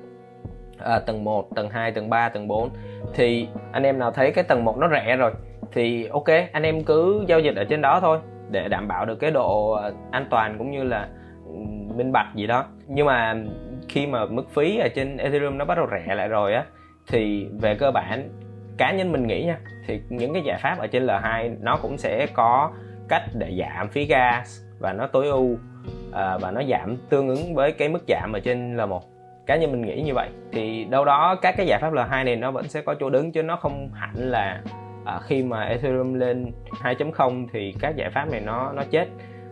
À, 0.79 0.99
tầng 0.99 1.25
1, 1.25 1.55
tầng 1.55 1.71
2, 1.71 1.93
tầng 1.93 2.11
3, 2.11 2.29
tầng 2.29 2.49
4 2.49 2.71
thì 3.15 3.49
anh 3.73 3.83
em 3.83 3.99
nào 3.99 4.11
thấy 4.11 4.33
cái 4.33 4.45
tầng 4.45 4.65
1 4.65 4.79
nó 4.79 4.89
rẻ 4.89 5.17
rồi 5.17 5.33
thì 5.73 6.09
ok 6.13 6.29
anh 6.53 6.63
em 6.63 6.85
cứ 6.85 7.25
giao 7.29 7.41
dịch 7.41 7.57
ở 7.57 7.65
trên 7.65 7.81
đó 7.81 8.01
thôi 8.01 8.19
để 8.51 8.69
đảm 8.69 8.89
bảo 8.89 9.07
được 9.07 9.17
cái 9.17 9.31
độ 9.31 9.73
à, 9.73 9.91
an 10.11 10.27
toàn 10.31 10.59
cũng 10.59 10.71
như 10.71 10.83
là 10.83 11.09
minh 11.97 12.13
bạch 12.13 12.35
gì 12.35 12.47
đó. 12.47 12.65
Nhưng 12.87 13.07
mà 13.07 13.37
khi 13.89 14.07
mà 14.07 14.27
mức 14.27 14.51
phí 14.51 14.79
ở 14.79 14.89
trên 14.95 15.17
Ethereum 15.17 15.59
nó 15.59 15.65
bắt 15.65 15.75
đầu 15.75 15.87
rẻ 15.91 16.15
lại 16.15 16.29
rồi 16.29 16.55
á 16.55 16.65
thì 17.09 17.49
về 17.61 17.75
cơ 17.75 17.91
bản 17.91 18.29
cá 18.79 18.93
nhân 18.93 19.13
mình 19.13 19.27
nghĩ 19.27 19.45
nha 19.45 19.59
thì 19.87 20.01
những 20.09 20.33
cái 20.33 20.43
giải 20.43 20.59
pháp 20.63 20.79
ở 20.79 20.87
trên 20.87 21.07
L2 21.07 21.57
nó 21.61 21.77
cũng 21.83 21.99
sẽ 21.99 22.27
có 22.35 22.71
cách 23.09 23.23
để 23.35 23.57
giảm 23.59 23.89
phí 23.89 24.05
gas 24.05 24.61
và 24.79 24.93
nó 24.93 25.07
tối 25.07 25.27
ưu 25.27 25.59
à, 26.13 26.39
và 26.39 26.51
nó 26.51 26.63
giảm 26.71 26.97
tương 27.09 27.29
ứng 27.29 27.55
với 27.55 27.73
cái 27.73 27.89
mức 27.89 28.05
giảm 28.09 28.33
ở 28.33 28.41
trên 28.41 28.77
L1 28.77 29.01
cá 29.47 29.57
nhân 29.57 29.73
mình 29.73 29.83
nghĩ 29.83 30.03
như 30.03 30.15
vậy. 30.15 30.29
Thì 30.53 30.85
đâu 30.85 31.05
đó 31.05 31.37
các 31.43 31.55
cái 31.57 31.67
giải 31.67 31.79
pháp 31.83 31.93
L2 31.93 32.25
này 32.25 32.37
nó 32.37 32.51
vẫn 32.51 32.69
sẽ 32.69 32.81
có 32.81 32.95
chỗ 33.01 33.11
đứng 33.11 33.33
chứ 33.33 33.43
nó 33.43 33.57
không 33.57 33.91
hẳn 33.95 34.11
là 34.15 34.63
à, 35.05 35.21
khi 35.23 35.43
mà 35.43 35.63
Ethereum 35.63 36.15
lên 36.15 36.53
2.0 36.83 37.47
thì 37.53 37.75
các 37.81 37.97
giải 37.97 38.11
pháp 38.11 38.31
này 38.31 38.41
nó 38.41 38.73
nó 38.73 38.83
chết. 38.91 39.09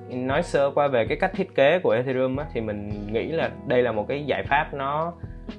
Nói 0.08 0.42
sơ 0.42 0.70
qua 0.70 0.88
về 0.88 1.06
cái 1.06 1.16
cách 1.20 1.32
thiết 1.34 1.54
kế 1.54 1.78
của 1.78 1.90
Ethereum 1.90 2.36
á, 2.36 2.46
thì 2.54 2.60
mình 2.60 3.06
nghĩ 3.12 3.26
là 3.32 3.50
đây 3.66 3.82
là 3.82 3.92
một 3.92 4.08
cái 4.08 4.24
giải 4.24 4.42
pháp 4.42 4.74
nó 4.74 5.12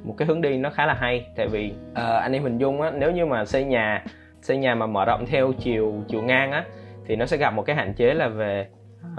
một 0.03 0.15
cái 0.17 0.27
hướng 0.27 0.41
đi 0.41 0.57
nó 0.57 0.69
khá 0.69 0.85
là 0.85 0.93
hay. 0.93 1.25
Tại 1.35 1.47
vì 1.47 1.73
uh, 1.91 1.97
anh 1.97 2.33
em 2.33 2.43
hình 2.43 2.57
dung 2.57 2.81
á 2.81 2.91
nếu 2.91 3.11
như 3.11 3.25
mà 3.25 3.45
xây 3.45 3.63
nhà 3.63 4.03
xây 4.41 4.57
nhà 4.57 4.75
mà 4.75 4.85
mở 4.85 5.05
rộng 5.05 5.25
theo 5.25 5.53
chiều 5.59 6.03
chiều 6.07 6.21
ngang 6.21 6.51
á 6.51 6.65
thì 7.05 7.15
nó 7.15 7.25
sẽ 7.25 7.37
gặp 7.37 7.53
một 7.53 7.63
cái 7.63 7.75
hạn 7.75 7.93
chế 7.93 8.13
là 8.13 8.27
về 8.27 8.67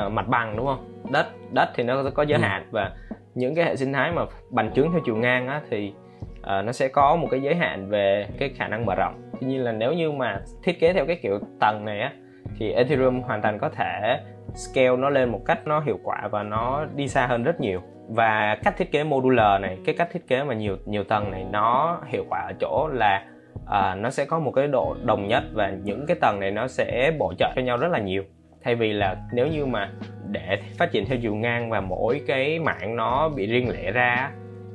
uh, 0.06 0.12
mặt 0.12 0.28
bằng 0.28 0.56
đúng 0.56 0.66
không? 0.66 1.02
Đất 1.10 1.26
đất 1.52 1.68
thì 1.74 1.82
nó 1.82 2.02
có 2.14 2.22
giới 2.22 2.38
ừ. 2.38 2.42
hạn. 2.42 2.66
Và 2.70 2.92
những 3.34 3.54
cái 3.54 3.64
hệ 3.64 3.76
sinh 3.76 3.92
thái 3.92 4.12
mà 4.12 4.22
bành 4.50 4.72
trướng 4.74 4.92
theo 4.92 5.00
chiều 5.04 5.16
ngang 5.16 5.48
á 5.48 5.60
thì 5.70 5.92
uh, 6.40 6.64
nó 6.64 6.72
sẽ 6.72 6.88
có 6.88 7.16
một 7.16 7.28
cái 7.30 7.42
giới 7.42 7.54
hạn 7.54 7.88
về 7.88 8.26
cái 8.38 8.48
khả 8.48 8.68
năng 8.68 8.86
mở 8.86 8.94
rộng. 8.94 9.30
Tuy 9.40 9.46
nhiên 9.46 9.64
là 9.64 9.72
nếu 9.72 9.92
như 9.92 10.12
mà 10.12 10.40
thiết 10.62 10.80
kế 10.80 10.92
theo 10.92 11.06
cái 11.06 11.16
kiểu 11.22 11.38
tầng 11.60 11.84
này 11.84 12.00
á 12.00 12.12
thì 12.58 12.72
Ethereum 12.72 13.20
hoàn 13.20 13.42
toàn 13.42 13.58
có 13.58 13.68
thể 13.68 14.20
scale 14.54 14.96
nó 14.96 15.10
lên 15.10 15.30
một 15.30 15.40
cách 15.46 15.66
nó 15.66 15.80
hiệu 15.80 15.98
quả 16.04 16.28
và 16.30 16.42
nó 16.42 16.86
đi 16.96 17.08
xa 17.08 17.26
hơn 17.26 17.42
rất 17.42 17.60
nhiều. 17.60 17.80
Và 18.08 18.56
cách 18.64 18.74
thiết 18.76 18.92
kế 18.92 19.04
modular 19.04 19.60
này 19.60 19.78
cái 19.84 19.94
cách 19.98 20.08
thiết 20.12 20.28
kế 20.28 20.44
mà 20.44 20.54
nhiều 20.54 20.76
nhiều 20.86 21.04
tầng 21.04 21.30
này 21.30 21.46
nó 21.50 22.00
hiệu 22.06 22.24
quả 22.30 22.40
ở 22.40 22.52
chỗ 22.60 22.88
là 22.92 23.24
à, 23.66 23.94
nó 23.94 24.10
sẽ 24.10 24.24
có 24.24 24.38
một 24.38 24.50
cái 24.50 24.66
độ 24.66 24.96
đồng 25.04 25.28
nhất 25.28 25.42
và 25.52 25.70
những 25.70 26.06
cái 26.06 26.16
tầng 26.20 26.40
này 26.40 26.50
nó 26.50 26.68
sẽ 26.68 27.12
bổ 27.18 27.32
trợ 27.38 27.52
cho 27.56 27.62
nhau 27.62 27.76
rất 27.76 27.88
là 27.88 27.98
nhiều 27.98 28.24
thay 28.64 28.74
vì 28.74 28.92
là 28.92 29.16
nếu 29.32 29.46
như 29.46 29.66
mà 29.66 29.90
để 30.30 30.58
phát 30.78 30.92
triển 30.92 31.06
theo 31.06 31.18
chiều 31.22 31.34
ngang 31.34 31.70
và 31.70 31.80
mỗi 31.80 32.22
cái 32.26 32.58
mạng 32.58 32.96
nó 32.96 33.28
bị 33.28 33.46
riêng 33.46 33.68
lẻ 33.70 33.90
ra 33.90 34.30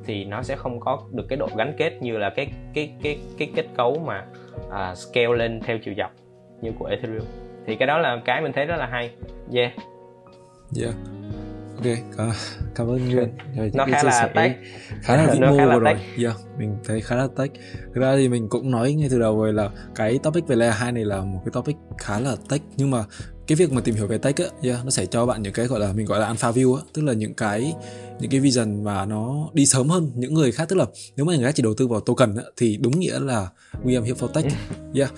thì 0.05 0.25
nó 0.25 0.43
sẽ 0.43 0.55
không 0.55 0.79
có 0.79 1.03
được 1.11 1.25
cái 1.29 1.37
độ 1.37 1.47
gắn 1.57 1.73
kết 1.77 2.01
như 2.01 2.17
là 2.17 2.29
cái 2.29 2.47
cái 2.73 2.93
cái 3.03 3.19
cái 3.37 3.51
kết 3.55 3.65
cấu 3.77 3.99
mà 4.05 4.25
uh, 4.67 4.97
scale 4.97 5.35
lên 5.37 5.59
theo 5.65 5.77
chiều 5.77 5.93
dọc 5.97 6.11
như 6.61 6.71
của 6.79 6.85
Ethereum. 6.85 7.25
Thì 7.67 7.75
cái 7.75 7.87
đó 7.87 7.97
là 7.97 8.21
cái 8.25 8.41
mình 8.41 8.51
thấy 8.55 8.65
rất 8.65 8.75
là 8.77 8.85
hay. 8.85 9.11
Yeah. 9.53 9.71
Yeah. 10.81 10.95
Ok 11.77 11.97
cảm, 12.17 12.29
cảm 12.75 12.87
ơn 12.87 13.09
nguyên. 13.09 13.29
Nó 13.73 13.85
khá 13.85 14.03
là 14.03 14.29
tech 14.35 14.51
khá 15.01 15.15
là 15.15 15.33
vĩ 15.33 15.39
mô 15.39 15.57
vừa 15.57 15.79
rồi. 15.79 15.97
yeah, 16.23 16.35
mình 16.57 16.77
thấy 16.85 17.01
khá 17.01 17.15
là 17.15 17.27
tech 17.37 17.51
thực 17.93 18.01
ra 18.01 18.15
thì 18.15 18.29
mình 18.29 18.49
cũng 18.49 18.71
nói 18.71 18.93
ngay 18.93 19.07
từ 19.11 19.19
đầu 19.19 19.41
rồi 19.41 19.53
là 19.53 19.69
cái 19.95 20.19
topic 20.23 20.47
về 20.47 20.55
layer 20.55 20.75
2 20.75 20.91
này 20.91 21.05
là 21.05 21.21
một 21.21 21.41
cái 21.45 21.51
topic 21.53 21.75
khá 21.97 22.19
là 22.19 22.35
tech 22.49 22.61
nhưng 22.77 22.91
mà 22.91 23.03
cái 23.49 23.55
việc 23.55 23.73
mà 23.73 23.81
tìm 23.85 23.95
hiểu 23.95 24.07
về 24.07 24.17
tech 24.17 24.35
á 24.37 24.45
yeah, 24.63 24.85
nó 24.85 24.89
sẽ 24.89 25.05
cho 25.05 25.25
bạn 25.25 25.41
những 25.41 25.53
cái 25.53 25.65
gọi 25.65 25.79
là 25.79 25.93
mình 25.95 26.05
gọi 26.05 26.19
là 26.19 26.25
alpha 26.25 26.51
view 26.51 26.75
á 26.75 26.81
tức 26.93 27.01
là 27.05 27.13
những 27.13 27.33
cái 27.33 27.73
những 28.19 28.31
cái 28.31 28.39
vision 28.39 28.83
mà 28.83 29.05
nó 29.05 29.49
đi 29.53 29.65
sớm 29.65 29.89
hơn 29.89 30.11
những 30.15 30.33
người 30.33 30.51
khác. 30.51 30.65
Tức 30.69 30.75
là 30.75 30.85
nếu 31.17 31.25
mà 31.25 31.35
người 31.35 31.45
khác 31.45 31.51
chỉ 31.55 31.63
đầu 31.63 31.73
tư 31.77 31.87
vào 31.87 31.99
token 31.99 32.35
á, 32.37 32.43
thì 32.57 32.77
đúng 32.81 32.99
nghĩa 32.99 33.19
là 33.19 33.47
we 33.83 33.97
am 33.97 34.03
here 34.03 34.15
for 34.19 34.27
tech. 34.27 34.45
Yeah. 34.95 35.11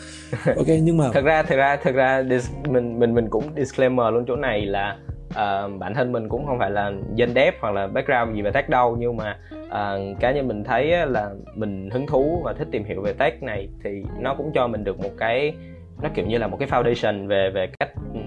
Ok 0.58 0.68
nhưng 0.84 0.98
mà 0.98 1.10
thật 1.14 1.24
ra 1.24 1.44
thật 1.44 1.56
ra 1.56 1.78
thật 1.84 1.92
ra 1.92 2.24
mình 2.70 3.00
mình 3.00 3.14
mình 3.14 3.28
cũng 3.30 3.44
disclaimer 3.58 4.14
luôn 4.14 4.26
chỗ 4.28 4.36
này 4.36 4.66
là 4.66 4.98
uh, 5.30 5.80
bản 5.80 5.94
thân 5.96 6.12
mình 6.12 6.30
cũng 6.30 6.46
không 6.46 6.60
phải 6.60 6.72
là 6.72 6.92
dân 7.16 7.34
dev 7.36 7.54
hoặc 7.60 7.72
là 7.72 7.88
background 7.88 8.36
gì 8.36 8.42
về 8.42 8.52
tech 8.52 8.70
đâu 8.70 8.98
nhưng 9.00 9.18
mà 9.18 9.40
uh, 9.66 10.20
cá 10.20 10.32
nhân 10.32 10.48
mình 10.48 10.64
thấy 10.64 11.08
là 11.08 11.30
mình 11.56 11.90
hứng 11.90 12.08
thú 12.08 12.42
và 12.44 12.54
thích 12.54 12.68
tìm 12.72 12.84
hiểu 12.84 13.02
về 13.02 13.14
tech 13.14 13.44
này 13.44 13.70
thì 13.84 14.04
nó 14.20 14.36
cũng 14.36 14.52
cho 14.56 14.68
mình 14.68 14.84
được 14.84 15.00
một 15.00 15.12
cái 15.18 15.54
nó 16.02 16.10
kiểu 16.14 16.26
như 16.26 16.38
là 16.38 16.48
một 16.48 16.58
cái 16.60 16.70
foundation 16.70 17.28
về 17.28 17.50
về 17.50 17.68
cách 17.80 17.90
ừ, 18.14 18.20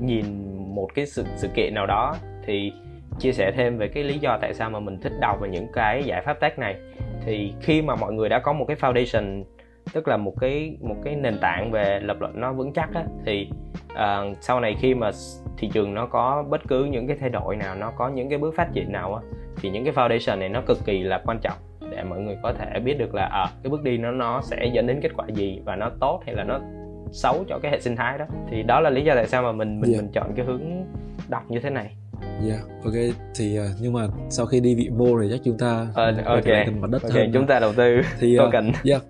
nhìn 0.00 0.24
một 0.74 0.88
cái 0.94 1.06
sự 1.06 1.24
sự 1.36 1.48
kiện 1.54 1.74
nào 1.74 1.86
đó. 1.86 2.16
Thì 2.46 2.72
chia 3.18 3.32
sẻ 3.32 3.52
thêm 3.56 3.78
về 3.78 3.88
cái 3.88 4.04
lý 4.04 4.18
do 4.18 4.38
tại 4.40 4.54
sao 4.54 4.70
mà 4.70 4.80
mình 4.80 5.00
thích 5.00 5.12
đọc 5.20 5.40
về 5.40 5.48
những 5.48 5.66
cái 5.72 6.02
giải 6.04 6.22
pháp 6.22 6.40
tech 6.40 6.58
này. 6.58 6.76
Thì 7.24 7.52
khi 7.60 7.82
mà 7.82 7.94
mọi 7.96 8.12
người 8.12 8.28
đã 8.28 8.38
có 8.38 8.52
một 8.52 8.64
cái 8.64 8.76
foundation 8.76 9.44
tức 9.92 10.08
là 10.08 10.16
một 10.16 10.34
cái 10.40 10.76
một 10.80 10.96
cái 11.04 11.16
nền 11.16 11.38
tảng 11.38 11.70
về 11.70 12.00
lập 12.00 12.16
luận 12.20 12.40
nó 12.40 12.52
vững 12.52 12.72
chắc 12.72 12.94
á, 12.94 13.04
thì 13.24 13.50
uh, 13.92 14.36
sau 14.40 14.60
này 14.60 14.76
khi 14.80 14.94
mà 14.94 15.10
thị 15.58 15.70
trường 15.72 15.94
nó 15.94 16.06
có 16.06 16.44
bất 16.48 16.60
cứ 16.68 16.84
những 16.84 17.06
cái 17.06 17.16
thay 17.20 17.28
đổi 17.28 17.56
nào 17.56 17.74
nó 17.74 17.92
có 17.96 18.08
những 18.08 18.28
cái 18.28 18.38
bước 18.38 18.54
phát 18.56 18.68
triển 18.72 18.92
nào 18.92 19.14
á, 19.14 19.22
thì 19.56 19.70
những 19.70 19.84
cái 19.84 19.92
foundation 19.94 20.38
này 20.38 20.48
nó 20.48 20.62
cực 20.66 20.78
kỳ 20.84 21.02
là 21.02 21.22
quan 21.24 21.38
trọng 21.42 21.56
để 21.90 22.02
mọi 22.02 22.20
người 22.20 22.36
có 22.42 22.52
thể 22.52 22.80
biết 22.80 22.98
được 22.98 23.14
là 23.14 23.24
à, 23.24 23.46
cái 23.62 23.70
bước 23.70 23.82
đi 23.82 23.98
nó 23.98 24.10
nó 24.10 24.40
sẽ 24.42 24.70
dẫn 24.72 24.86
đến 24.86 25.00
kết 25.02 25.10
quả 25.16 25.26
gì 25.28 25.60
và 25.64 25.76
nó 25.76 25.90
tốt 26.00 26.22
hay 26.26 26.34
là 26.34 26.44
nó 26.44 26.60
xấu 27.12 27.44
cho 27.48 27.58
cái 27.62 27.72
hệ 27.72 27.80
sinh 27.80 27.96
thái 27.96 28.18
đó. 28.18 28.24
Thì 28.50 28.62
đó 28.62 28.80
là 28.80 28.90
lý 28.90 29.04
do 29.04 29.14
tại 29.14 29.26
sao 29.26 29.42
mà 29.42 29.52
mình 29.52 29.80
mình 29.80 29.90
yeah. 29.92 30.02
mình 30.02 30.12
chọn 30.12 30.32
cái 30.36 30.46
hướng 30.46 30.62
đọc 31.28 31.42
như 31.48 31.58
thế 31.62 31.70
này. 31.70 31.96
Yeah, 32.48 32.60
ok. 32.84 32.94
Thì 33.34 33.58
uh, 33.58 33.64
nhưng 33.80 33.92
mà 33.92 34.08
sau 34.30 34.46
khi 34.46 34.60
đi 34.60 34.74
vị 34.74 34.88
mô 34.88 35.16
rồi 35.16 35.28
chắc 35.32 35.40
chúng 35.44 35.58
ta 35.58 35.86
uh, 35.90 36.24
ok, 36.24 36.46
mặt 36.80 36.90
đất 36.90 37.02
okay, 37.02 37.22
hơn 37.22 37.30
chúng 37.34 37.46
ta 37.46 37.60
đầu 37.60 37.72
tư 37.72 38.00
thì 38.18 38.38
uh, 38.38 38.40
token. 38.40 38.72
Yeah, 38.84 39.02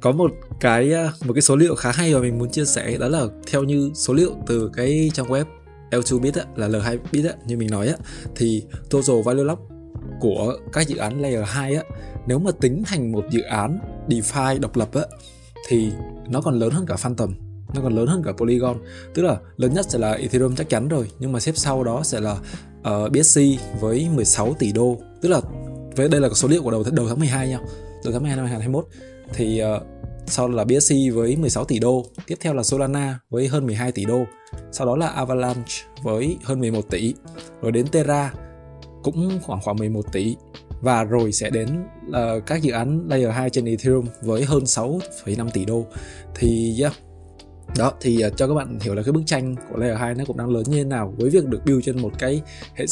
có 0.00 0.12
một 0.12 0.30
cái 0.60 0.92
một 1.26 1.32
cái 1.34 1.42
số 1.42 1.56
liệu 1.56 1.74
khá 1.74 1.92
hay 1.92 2.14
mà 2.14 2.20
mình 2.20 2.38
muốn 2.38 2.50
chia 2.50 2.64
sẻ 2.64 2.96
đó 3.00 3.08
là 3.08 3.24
theo 3.52 3.62
như 3.62 3.90
số 3.94 4.14
liệu 4.14 4.30
từ 4.46 4.70
cái 4.76 5.10
trang 5.14 5.26
web 5.26 5.44
L2 5.90 6.20
bit 6.20 6.36
là 6.56 6.68
L2 6.68 6.98
bit 7.12 7.24
như 7.46 7.56
mình 7.56 7.70
nói 7.70 7.88
á 7.88 7.94
thì 8.36 8.62
total 8.90 9.22
value 9.24 9.44
lock 9.44 9.62
của 10.20 10.56
các 10.72 10.88
dự 10.88 10.96
án 10.96 11.22
layer 11.22 11.44
2 11.46 11.74
á 11.74 11.82
nếu 12.26 12.38
mà 12.38 12.50
tính 12.60 12.82
thành 12.86 13.12
một 13.12 13.24
dự 13.30 13.42
án 13.42 13.78
DeFi 14.08 14.60
độc 14.60 14.76
lập 14.76 14.88
á 14.94 15.02
thì 15.68 15.92
nó 16.28 16.40
còn 16.40 16.58
lớn 16.58 16.70
hơn 16.70 16.86
cả 16.86 16.96
Phantom 16.96 17.34
nó 17.74 17.80
còn 17.82 17.94
lớn 17.94 18.06
hơn 18.06 18.22
cả 18.22 18.32
Polygon. 18.32 18.76
Tức 19.14 19.22
là 19.22 19.36
lớn 19.56 19.74
nhất 19.74 19.86
sẽ 19.88 19.98
là 19.98 20.12
Ethereum 20.12 20.54
chắc 20.54 20.68
chắn 20.68 20.88
rồi 20.88 21.10
nhưng 21.18 21.32
mà 21.32 21.40
xếp 21.40 21.52
sau 21.56 21.84
đó 21.84 22.02
sẽ 22.02 22.20
là 22.20 22.36
ờ, 22.82 23.04
uh, 23.04 23.12
BSC 23.12 23.40
với 23.80 24.08
16 24.14 24.54
tỷ 24.58 24.72
đô. 24.72 24.96
Tức 25.20 25.28
là 25.28 25.40
với 25.96 26.08
đây 26.08 26.20
là 26.20 26.28
số 26.28 26.48
liệu 26.48 26.62
của 26.62 26.70
đầu 26.70 26.84
đầu 26.92 27.08
tháng 27.08 27.18
12 27.18 27.48
nha 27.48 27.58
đầu 28.04 28.12
tháng 28.12 28.22
12 28.22 28.36
năm 28.36 28.46
2021 28.46 28.86
thì 29.34 29.62
uh, 29.62 29.82
sau 30.26 30.48
là 30.48 30.64
BSC 30.64 30.94
với 31.14 31.36
16 31.36 31.64
tỷ 31.64 31.78
đô 31.78 32.06
tiếp 32.26 32.38
theo 32.40 32.54
là 32.54 32.62
Solana 32.62 33.20
với 33.30 33.48
hơn 33.48 33.66
12 33.66 33.92
tỷ 33.92 34.04
đô 34.04 34.24
sau 34.72 34.86
đó 34.86 34.96
là 34.96 35.06
Avalanche 35.06 35.72
với 36.02 36.36
hơn 36.44 36.60
11 36.60 36.90
tỷ 36.90 37.14
rồi 37.62 37.72
đến 37.72 37.86
Terra 37.86 38.32
cũng 39.02 39.40
khoảng 39.42 39.60
khoảng 39.62 39.76
11 39.76 40.12
tỷ 40.12 40.36
và 40.80 41.04
rồi 41.04 41.32
sẽ 41.32 41.50
đến 41.50 41.68
uh, 42.08 42.46
các 42.46 42.62
dự 42.62 42.72
án 42.72 43.08
layer 43.08 43.30
2 43.30 43.50
trên 43.50 43.64
Ethereum 43.64 44.06
với 44.22 44.44
hơn 44.44 44.64
6,5 44.64 45.50
tỷ 45.50 45.64
đô. 45.64 45.86
Thì 46.34 46.76
yeah, 46.80 46.92
đó 47.78 47.92
thì 48.00 48.26
uh, 48.26 48.36
cho 48.36 48.48
các 48.48 48.54
bạn 48.54 48.78
hiểu 48.80 48.94
là 48.94 49.02
cái 49.02 49.12
bức 49.12 49.22
tranh 49.26 49.54
của 49.70 49.76
layer 49.76 49.98
2 49.98 50.14
nó 50.14 50.24
cũng 50.24 50.36
đang 50.36 50.50
lớn 50.50 50.62
như 50.66 50.76
thế 50.76 50.84
nào 50.84 51.14
với 51.18 51.30
việc 51.30 51.46
được 51.46 51.60
build 51.66 51.84
trên 51.84 52.02
một 52.02 52.12
cái 52.18 52.42
hệ 52.74 52.84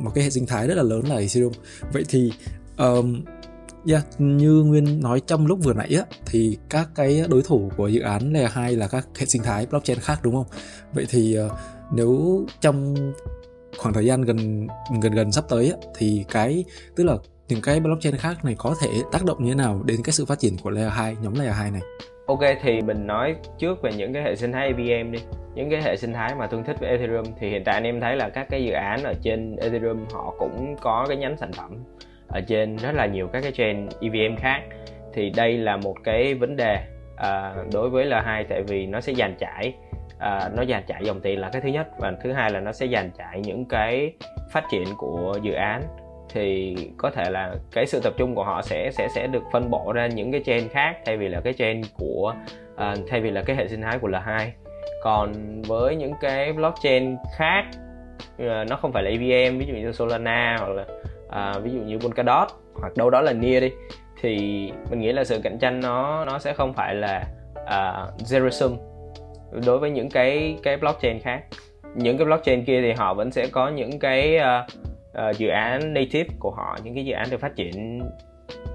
một 0.00 0.10
cái 0.14 0.24
hệ 0.24 0.30
sinh 0.30 0.46
thái 0.46 0.66
rất 0.66 0.74
là 0.74 0.82
lớn 0.82 1.02
là 1.08 1.16
Ethereum. 1.16 1.52
Vậy 1.92 2.04
thì 2.08 2.32
um, 2.78 3.22
yeah, 3.86 4.04
như 4.18 4.52
Nguyên 4.52 5.00
nói 5.00 5.20
trong 5.26 5.46
lúc 5.46 5.58
vừa 5.62 5.74
nãy 5.74 5.94
á 5.96 6.04
thì 6.26 6.58
các 6.68 6.88
cái 6.94 7.24
đối 7.28 7.42
thủ 7.42 7.70
của 7.76 7.88
dự 7.88 8.00
án 8.00 8.32
layer 8.32 8.50
2 8.50 8.76
là 8.76 8.88
các 8.88 9.08
hệ 9.18 9.26
sinh 9.26 9.42
thái 9.42 9.66
blockchain 9.66 9.98
khác 9.98 10.20
đúng 10.22 10.34
không? 10.34 10.46
Vậy 10.92 11.06
thì 11.08 11.38
uh, 11.38 11.52
nếu 11.92 12.46
trong 12.60 12.94
khoảng 13.80 13.94
thời 13.94 14.04
gian 14.04 14.22
gần 14.22 14.66
gần 15.02 15.12
gần 15.12 15.32
sắp 15.32 15.44
tới 15.48 15.72
thì 15.98 16.24
cái 16.32 16.64
tức 16.96 17.04
là 17.04 17.14
những 17.48 17.60
cái 17.62 17.80
blockchain 17.80 18.16
khác 18.16 18.44
này 18.44 18.54
có 18.58 18.74
thể 18.82 18.88
tác 19.12 19.24
động 19.24 19.44
như 19.44 19.50
thế 19.50 19.54
nào 19.54 19.82
đến 19.84 20.00
cái 20.04 20.12
sự 20.12 20.24
phát 20.24 20.38
triển 20.38 20.56
của 20.62 20.70
layer 20.70 20.92
2 20.92 21.16
nhóm 21.22 21.34
layer 21.34 21.54
2 21.54 21.70
này? 21.70 21.80
Ok 22.26 22.40
thì 22.62 22.80
mình 22.82 23.06
nói 23.06 23.36
trước 23.58 23.82
về 23.82 23.90
những 23.96 24.12
cái 24.12 24.22
hệ 24.22 24.36
sinh 24.36 24.52
thái 24.52 24.66
EVM 24.66 25.12
đi 25.12 25.18
những 25.54 25.70
cái 25.70 25.82
hệ 25.82 25.96
sinh 25.96 26.12
thái 26.12 26.34
mà 26.34 26.46
tương 26.46 26.64
thích 26.64 26.76
với 26.80 26.90
Ethereum 26.90 27.24
thì 27.40 27.50
hiện 27.50 27.62
tại 27.64 27.74
anh 27.74 27.84
em 27.84 28.00
thấy 28.00 28.16
là 28.16 28.28
các 28.28 28.46
cái 28.50 28.64
dự 28.64 28.72
án 28.72 29.02
ở 29.02 29.14
trên 29.22 29.56
Ethereum 29.56 30.04
họ 30.12 30.34
cũng 30.38 30.76
có 30.80 31.04
cái 31.08 31.16
nhánh 31.16 31.36
sản 31.36 31.52
phẩm 31.52 31.76
ở 32.28 32.40
trên 32.40 32.76
rất 32.76 32.92
là 32.94 33.06
nhiều 33.06 33.28
các 33.32 33.42
cái 33.42 33.52
chain 33.52 33.88
EVM 34.00 34.36
khác 34.36 34.60
thì 35.12 35.30
đây 35.30 35.58
là 35.58 35.76
một 35.76 35.94
cái 36.04 36.34
vấn 36.34 36.56
đề 36.56 36.78
à, 37.16 37.54
đối 37.72 37.90
với 37.90 38.06
L2 38.06 38.44
tại 38.48 38.62
vì 38.62 38.86
nó 38.86 39.00
sẽ 39.00 39.14
dàn 39.14 39.34
trải 39.38 39.74
uh, 40.20 40.54
nó 40.54 40.64
dàn 40.64 40.82
trải 40.86 41.04
dòng 41.04 41.20
tiền 41.20 41.40
là 41.40 41.50
cái 41.52 41.62
thứ 41.62 41.68
nhất 41.68 41.88
và 41.98 42.12
thứ 42.22 42.32
hai 42.32 42.50
là 42.50 42.60
nó 42.60 42.72
sẽ 42.72 42.86
dàn 42.88 43.10
trải 43.18 43.40
những 43.40 43.64
cái 43.64 44.12
phát 44.50 44.64
triển 44.70 44.84
của 44.98 45.38
dự 45.42 45.52
án. 45.52 45.82
Thì 46.32 46.76
có 46.96 47.10
thể 47.10 47.30
là 47.30 47.54
cái 47.72 47.86
sự 47.86 48.00
tập 48.00 48.12
trung 48.16 48.34
của 48.34 48.44
họ 48.44 48.62
sẽ 48.62 48.90
sẽ 48.92 49.08
sẽ 49.14 49.26
được 49.26 49.42
phân 49.52 49.70
bổ 49.70 49.92
ra 49.92 50.06
những 50.06 50.32
cái 50.32 50.42
chain 50.44 50.68
khác 50.68 50.96
thay 51.06 51.16
vì 51.16 51.28
là 51.28 51.40
cái 51.40 51.52
chain 51.52 51.82
của 51.94 52.34
uh, 52.74 52.98
thay 53.08 53.20
vì 53.20 53.30
là 53.30 53.42
cái 53.42 53.56
hệ 53.56 53.68
sinh 53.68 53.82
thái 53.82 53.98
của 53.98 54.08
L2 54.08 54.48
còn 55.02 55.32
với 55.62 55.96
những 55.96 56.12
cái 56.20 56.52
blockchain 56.52 57.16
khác 57.36 57.64
uh, 58.42 58.68
nó 58.68 58.76
không 58.76 58.92
phải 58.92 59.02
là 59.02 59.10
EVM 59.10 59.58
ví 59.58 59.66
dụ 59.66 59.74
như 59.74 59.92
Solana 59.92 60.56
hoặc 60.60 60.68
là 60.68 60.84
uh, 61.56 61.64
ví 61.64 61.70
dụ 61.70 61.80
như 61.80 61.98
Polkadot 61.98 62.48
hoặc 62.74 62.96
đâu 62.96 63.10
đó 63.10 63.20
là 63.20 63.32
Near 63.32 63.62
đi 63.62 63.70
thì 64.20 64.36
mình 64.90 65.00
nghĩ 65.00 65.12
là 65.12 65.24
sự 65.24 65.40
cạnh 65.42 65.58
tranh 65.58 65.80
nó 65.80 66.24
nó 66.24 66.38
sẽ 66.38 66.52
không 66.52 66.72
phải 66.72 66.94
là 66.94 67.24
uh, 67.62 68.20
zero 68.20 68.50
sum 68.50 68.76
đối 69.66 69.78
với 69.78 69.90
những 69.90 70.10
cái 70.10 70.58
cái 70.62 70.76
blockchain 70.76 71.18
khác. 71.20 71.42
Những 71.94 72.18
cái 72.18 72.26
blockchain 72.26 72.64
kia 72.64 72.80
thì 72.82 72.92
họ 72.92 73.14
vẫn 73.14 73.30
sẽ 73.30 73.46
có 73.52 73.68
những 73.68 73.98
cái 73.98 74.38
uh, 74.38 74.80
uh, 75.30 75.36
dự 75.36 75.48
án 75.48 75.94
native 75.94 76.34
của 76.38 76.50
họ 76.50 76.78
những 76.84 76.94
cái 76.94 77.04
dự 77.04 77.12
án 77.12 77.30
được 77.30 77.40
phát 77.40 77.56
triển 77.56 78.00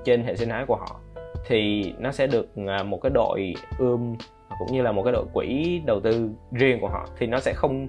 trên 0.03 0.23
hệ 0.23 0.35
sinh 0.35 0.49
thái 0.49 0.65
của 0.65 0.75
họ. 0.75 0.99
Thì 1.47 1.93
nó 1.99 2.11
sẽ 2.11 2.27
được 2.27 2.47
ờ, 2.67 2.83
một 2.83 2.99
cái 3.01 3.09
đội 3.13 3.53
ươm 3.77 4.15
cũng 4.59 4.67
như 4.71 4.81
là 4.81 4.91
một 4.91 5.03
cái 5.03 5.13
đội 5.13 5.25
quỹ 5.33 5.81
đầu 5.85 5.99
tư 5.99 6.29
riêng 6.51 6.79
của 6.81 6.88
họ. 6.88 7.07
Thì 7.17 7.27
nó 7.27 7.39
sẽ 7.39 7.53
không 7.53 7.88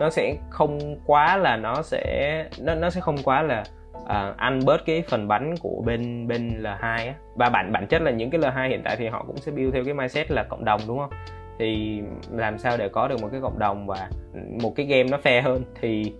nó 0.00 0.10
sẽ 0.10 0.36
không 0.50 0.96
quá 1.06 1.36
là 1.36 1.56
nó 1.56 1.82
sẽ 1.82 2.44
nó 2.60 2.74
nó 2.74 2.90
sẽ 2.90 3.00
không 3.00 3.16
quá 3.24 3.42
là 3.42 3.64
uh, 4.02 4.36
ăn 4.36 4.60
bớt 4.64 4.86
cái 4.86 5.02
phần 5.08 5.28
bánh 5.28 5.54
của 5.60 5.82
bên 5.86 6.28
bên 6.28 6.62
L2 6.62 6.80
á. 6.80 7.14
Và 7.34 7.48
bản 7.48 7.72
bản 7.72 7.86
chất 7.86 8.02
là 8.02 8.10
những 8.10 8.30
cái 8.30 8.40
L2 8.40 8.68
hiện 8.68 8.82
tại 8.84 8.96
thì 8.96 9.08
họ 9.08 9.24
cũng 9.26 9.36
sẽ 9.36 9.52
build 9.52 9.74
theo 9.74 9.84
cái 9.84 9.94
mindset 9.94 10.30
là 10.30 10.42
cộng 10.42 10.64
đồng 10.64 10.80
đúng 10.88 10.98
không? 10.98 11.10
Thì 11.60 12.00
làm 12.30 12.58
sao 12.58 12.76
để 12.76 12.88
có 12.88 13.08
được 13.08 13.22
một 13.22 13.28
cái 13.32 13.40
cộng 13.40 13.58
đồng 13.58 13.86
và 13.86 14.10
một 14.62 14.72
cái 14.76 14.86
game 14.86 15.04
nó 15.04 15.18
fair 15.22 15.42
hơn? 15.42 15.62
Thì 15.80 16.12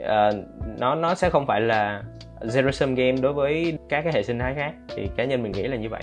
uh, 0.00 0.34
nó 0.78 0.94
nó 0.94 1.14
sẽ 1.14 1.30
không 1.30 1.46
phải 1.46 1.60
là 1.60 2.02
zero 2.40 2.70
sum 2.70 2.94
game 2.94 3.12
đối 3.12 3.32
với 3.32 3.78
các 3.88 4.02
cái 4.02 4.12
hệ 4.12 4.22
sinh 4.22 4.38
thái 4.38 4.54
khác. 4.54 4.72
Thì 4.96 5.08
cá 5.16 5.24
nhân 5.24 5.42
mình 5.42 5.52
nghĩ 5.52 5.62
là 5.62 5.76
như 5.76 5.88
vậy. 5.88 6.02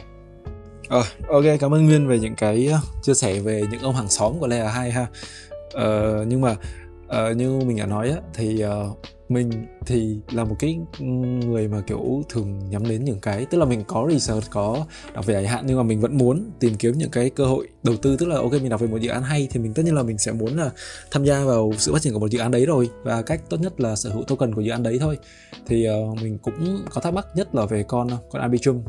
Ờ, 0.89 1.03
ok 1.27 1.43
cảm 1.59 1.73
ơn 1.73 1.85
Nguyên 1.85 2.07
về 2.07 2.19
những 2.19 2.35
cái 2.35 2.67
ờ, 2.71 2.79
chia 3.01 3.13
sẻ 3.13 3.39
về 3.39 3.61
những 3.71 3.81
ông 3.81 3.95
hàng 3.95 4.07
xóm 4.07 4.33
của 4.39 4.47
Layer 4.47 4.71
2 4.73 4.91
ha. 4.91 5.05
Ờ, 5.73 6.23
nhưng 6.27 6.41
mà 6.41 6.55
uh, 7.09 7.37
như 7.37 7.59
mình 7.59 7.77
đã 7.77 7.85
nói 7.85 8.09
á 8.09 8.17
thì 8.33 8.65
uh, 8.65 8.97
mình 9.29 9.51
thì 9.85 10.17
là 10.31 10.43
một 10.43 10.55
cái 10.59 10.79
người 11.45 11.67
mà 11.67 11.81
kiểu 11.87 12.23
thường 12.29 12.69
nhắm 12.69 12.83
đến 12.89 13.03
những 13.05 13.19
cái 13.19 13.45
tức 13.45 13.57
là 13.57 13.65
mình 13.65 13.83
có 13.87 14.07
research 14.11 14.51
có 14.51 14.85
đọc 15.13 15.25
về 15.25 15.33
dài 15.33 15.47
hạn 15.47 15.63
nhưng 15.67 15.77
mà 15.77 15.83
mình 15.83 15.99
vẫn 15.99 16.17
muốn 16.17 16.51
tìm 16.59 16.75
kiếm 16.75 16.97
những 16.97 17.09
cái 17.11 17.29
cơ 17.29 17.45
hội 17.45 17.67
đầu 17.83 17.95
tư. 18.01 18.17
Tức 18.17 18.25
là 18.25 18.35
ok 18.35 18.51
mình 18.51 18.69
đọc 18.69 18.81
về 18.81 18.87
một 18.87 18.97
dự 18.97 19.09
án 19.09 19.23
hay 19.23 19.47
thì 19.51 19.59
mình 19.59 19.73
tất 19.73 19.85
nhiên 19.85 19.95
là 19.95 20.03
mình 20.03 20.17
sẽ 20.17 20.31
muốn 20.31 20.57
là 20.57 20.71
tham 21.11 21.25
gia 21.25 21.43
vào 21.43 21.71
sự 21.77 21.93
phát 21.93 22.01
triển 22.01 22.13
của 22.13 22.19
một 22.19 22.31
dự 22.31 22.39
án 22.39 22.51
đấy 22.51 22.65
rồi 22.65 22.89
và 23.03 23.21
cách 23.21 23.41
tốt 23.49 23.57
nhất 23.57 23.79
là 23.79 23.95
sở 23.95 24.09
hữu 24.09 24.23
token 24.23 24.55
của 24.55 24.61
dự 24.61 24.71
án 24.71 24.83
đấy 24.83 24.97
thôi. 24.99 25.17
Thì 25.67 25.87
uh, 25.89 26.21
mình 26.21 26.37
cũng 26.37 26.81
có 26.89 27.01
thắc 27.01 27.13
mắc 27.13 27.27
nhất 27.35 27.55
là 27.55 27.65
về 27.65 27.83
con 27.83 28.07
con 28.31 28.41
Arbitrum. 28.41 28.81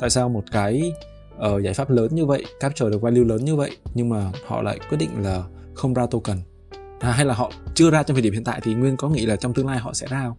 Tại 0.00 0.10
sao 0.10 0.28
một 0.28 0.44
cái 0.52 0.92
uh, 1.36 1.62
giải 1.62 1.74
pháp 1.74 1.90
lớn 1.90 2.08
như 2.14 2.26
vậy 2.26 2.44
capture 2.60 2.90
được 2.90 3.02
value 3.02 3.24
lớn 3.24 3.44
như 3.44 3.56
vậy 3.56 3.70
nhưng 3.94 4.08
mà 4.08 4.32
họ 4.46 4.62
lại 4.62 4.78
quyết 4.88 4.98
định 4.98 5.10
là 5.22 5.44
không 5.74 5.94
ra 5.94 6.06
token? 6.06 6.38
À, 7.04 7.12
hay 7.12 7.24
là 7.24 7.34
họ 7.34 7.50
chưa 7.74 7.90
ra 7.90 8.02
trong 8.02 8.14
thời 8.14 8.22
điểm 8.22 8.32
hiện 8.32 8.44
tại 8.44 8.60
thì 8.62 8.74
nguyên 8.74 8.96
có 8.96 9.08
nghĩ 9.08 9.26
là 9.26 9.36
trong 9.36 9.54
tương 9.54 9.66
lai 9.66 9.78
họ 9.78 9.92
sẽ 9.92 10.06
ra 10.10 10.22
không? 10.26 10.36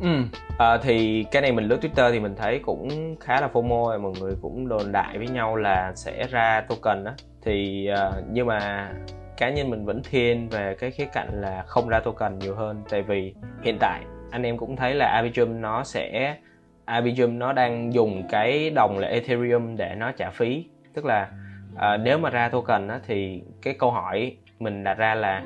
Ừ. 0.00 0.38
À, 0.58 0.78
thì 0.82 1.24
cái 1.30 1.42
này 1.42 1.52
mình 1.52 1.64
lướt 1.64 1.78
Twitter 1.82 2.12
thì 2.12 2.20
mình 2.20 2.34
thấy 2.36 2.58
cũng 2.58 3.16
khá 3.20 3.40
là 3.40 3.48
FOMO 3.52 4.00
mọi 4.00 4.12
người 4.20 4.36
cũng 4.42 4.68
đồn 4.68 4.92
đại 4.92 5.18
với 5.18 5.28
nhau 5.28 5.56
là 5.56 5.92
sẽ 5.94 6.26
ra 6.30 6.60
token 6.68 7.04
đó. 7.04 7.12
Thì 7.42 7.88
uh, 7.92 8.24
nhưng 8.30 8.46
mà 8.46 8.90
cá 9.36 9.50
nhân 9.50 9.70
mình 9.70 9.84
vẫn 9.84 10.02
thiên 10.10 10.48
về 10.48 10.76
cái 10.78 10.90
khía 10.90 11.04
cạnh 11.04 11.40
là 11.40 11.64
không 11.66 11.88
ra 11.88 12.00
token 12.00 12.38
nhiều 12.38 12.54
hơn. 12.54 12.82
Tại 12.90 13.02
vì 13.02 13.34
hiện 13.62 13.76
tại 13.80 14.02
anh 14.30 14.42
em 14.42 14.58
cũng 14.58 14.76
thấy 14.76 14.94
là 14.94 15.06
Arbitrum 15.06 15.60
nó 15.60 15.84
sẽ 15.84 16.36
Arbitrum 16.84 17.38
nó 17.38 17.52
đang 17.52 17.92
dùng 17.94 18.22
cái 18.30 18.70
đồng 18.70 18.98
là 18.98 19.08
Ethereum 19.08 19.76
để 19.76 19.94
nó 19.98 20.12
trả 20.12 20.30
phí. 20.30 20.66
Tức 20.94 21.04
là 21.04 21.28
uh, 21.74 22.00
nếu 22.00 22.18
mà 22.18 22.30
ra 22.30 22.48
token 22.48 22.88
á, 22.88 23.00
thì 23.06 23.42
cái 23.62 23.74
câu 23.78 23.90
hỏi 23.90 24.36
mình 24.58 24.84
đặt 24.84 24.98
ra 24.98 25.14
là 25.14 25.42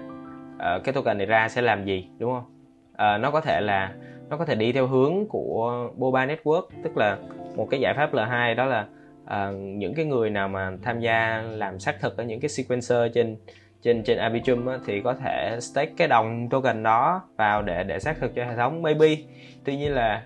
uh, 0.60 0.84
cái 0.84 0.92
token 0.92 1.18
này 1.18 1.26
ra 1.26 1.48
sẽ 1.48 1.62
làm 1.62 1.84
gì 1.84 2.08
đúng 2.18 2.32
không? 2.32 2.44
Uh, 2.92 3.20
nó 3.20 3.30
có 3.30 3.40
thể 3.40 3.60
là 3.60 3.92
nó 4.28 4.36
có 4.36 4.44
thể 4.44 4.54
đi 4.54 4.72
theo 4.72 4.86
hướng 4.86 5.26
của 5.28 5.88
Boba 5.96 6.26
Network 6.26 6.62
tức 6.82 6.96
là 6.96 7.16
một 7.56 7.68
cái 7.70 7.80
giải 7.80 7.94
pháp 7.94 8.12
L2 8.12 8.54
đó 8.54 8.64
là 8.64 8.86
uh, 9.24 9.54
những 9.56 9.94
cái 9.94 10.04
người 10.04 10.30
nào 10.30 10.48
mà 10.48 10.72
tham 10.82 11.00
gia 11.00 11.42
làm 11.42 11.78
xác 11.78 12.00
thực 12.00 12.16
ở 12.16 12.24
những 12.24 12.40
cái 12.40 12.48
sequencer 12.48 13.12
trên 13.14 13.36
trên 13.82 14.02
trên 14.02 14.18
Arbitrum 14.18 14.66
á, 14.66 14.78
thì 14.86 15.00
có 15.00 15.14
thể 15.14 15.58
stake 15.60 15.92
cái 15.96 16.08
đồng 16.08 16.48
token 16.48 16.82
đó 16.82 17.22
vào 17.36 17.62
để 17.62 17.84
để 17.84 17.98
xác 17.98 18.18
thực 18.20 18.34
cho 18.34 18.44
hệ 18.44 18.56
thống 18.56 18.82
maybe. 18.82 19.16
Tuy 19.64 19.76
nhiên 19.76 19.94
là 19.94 20.22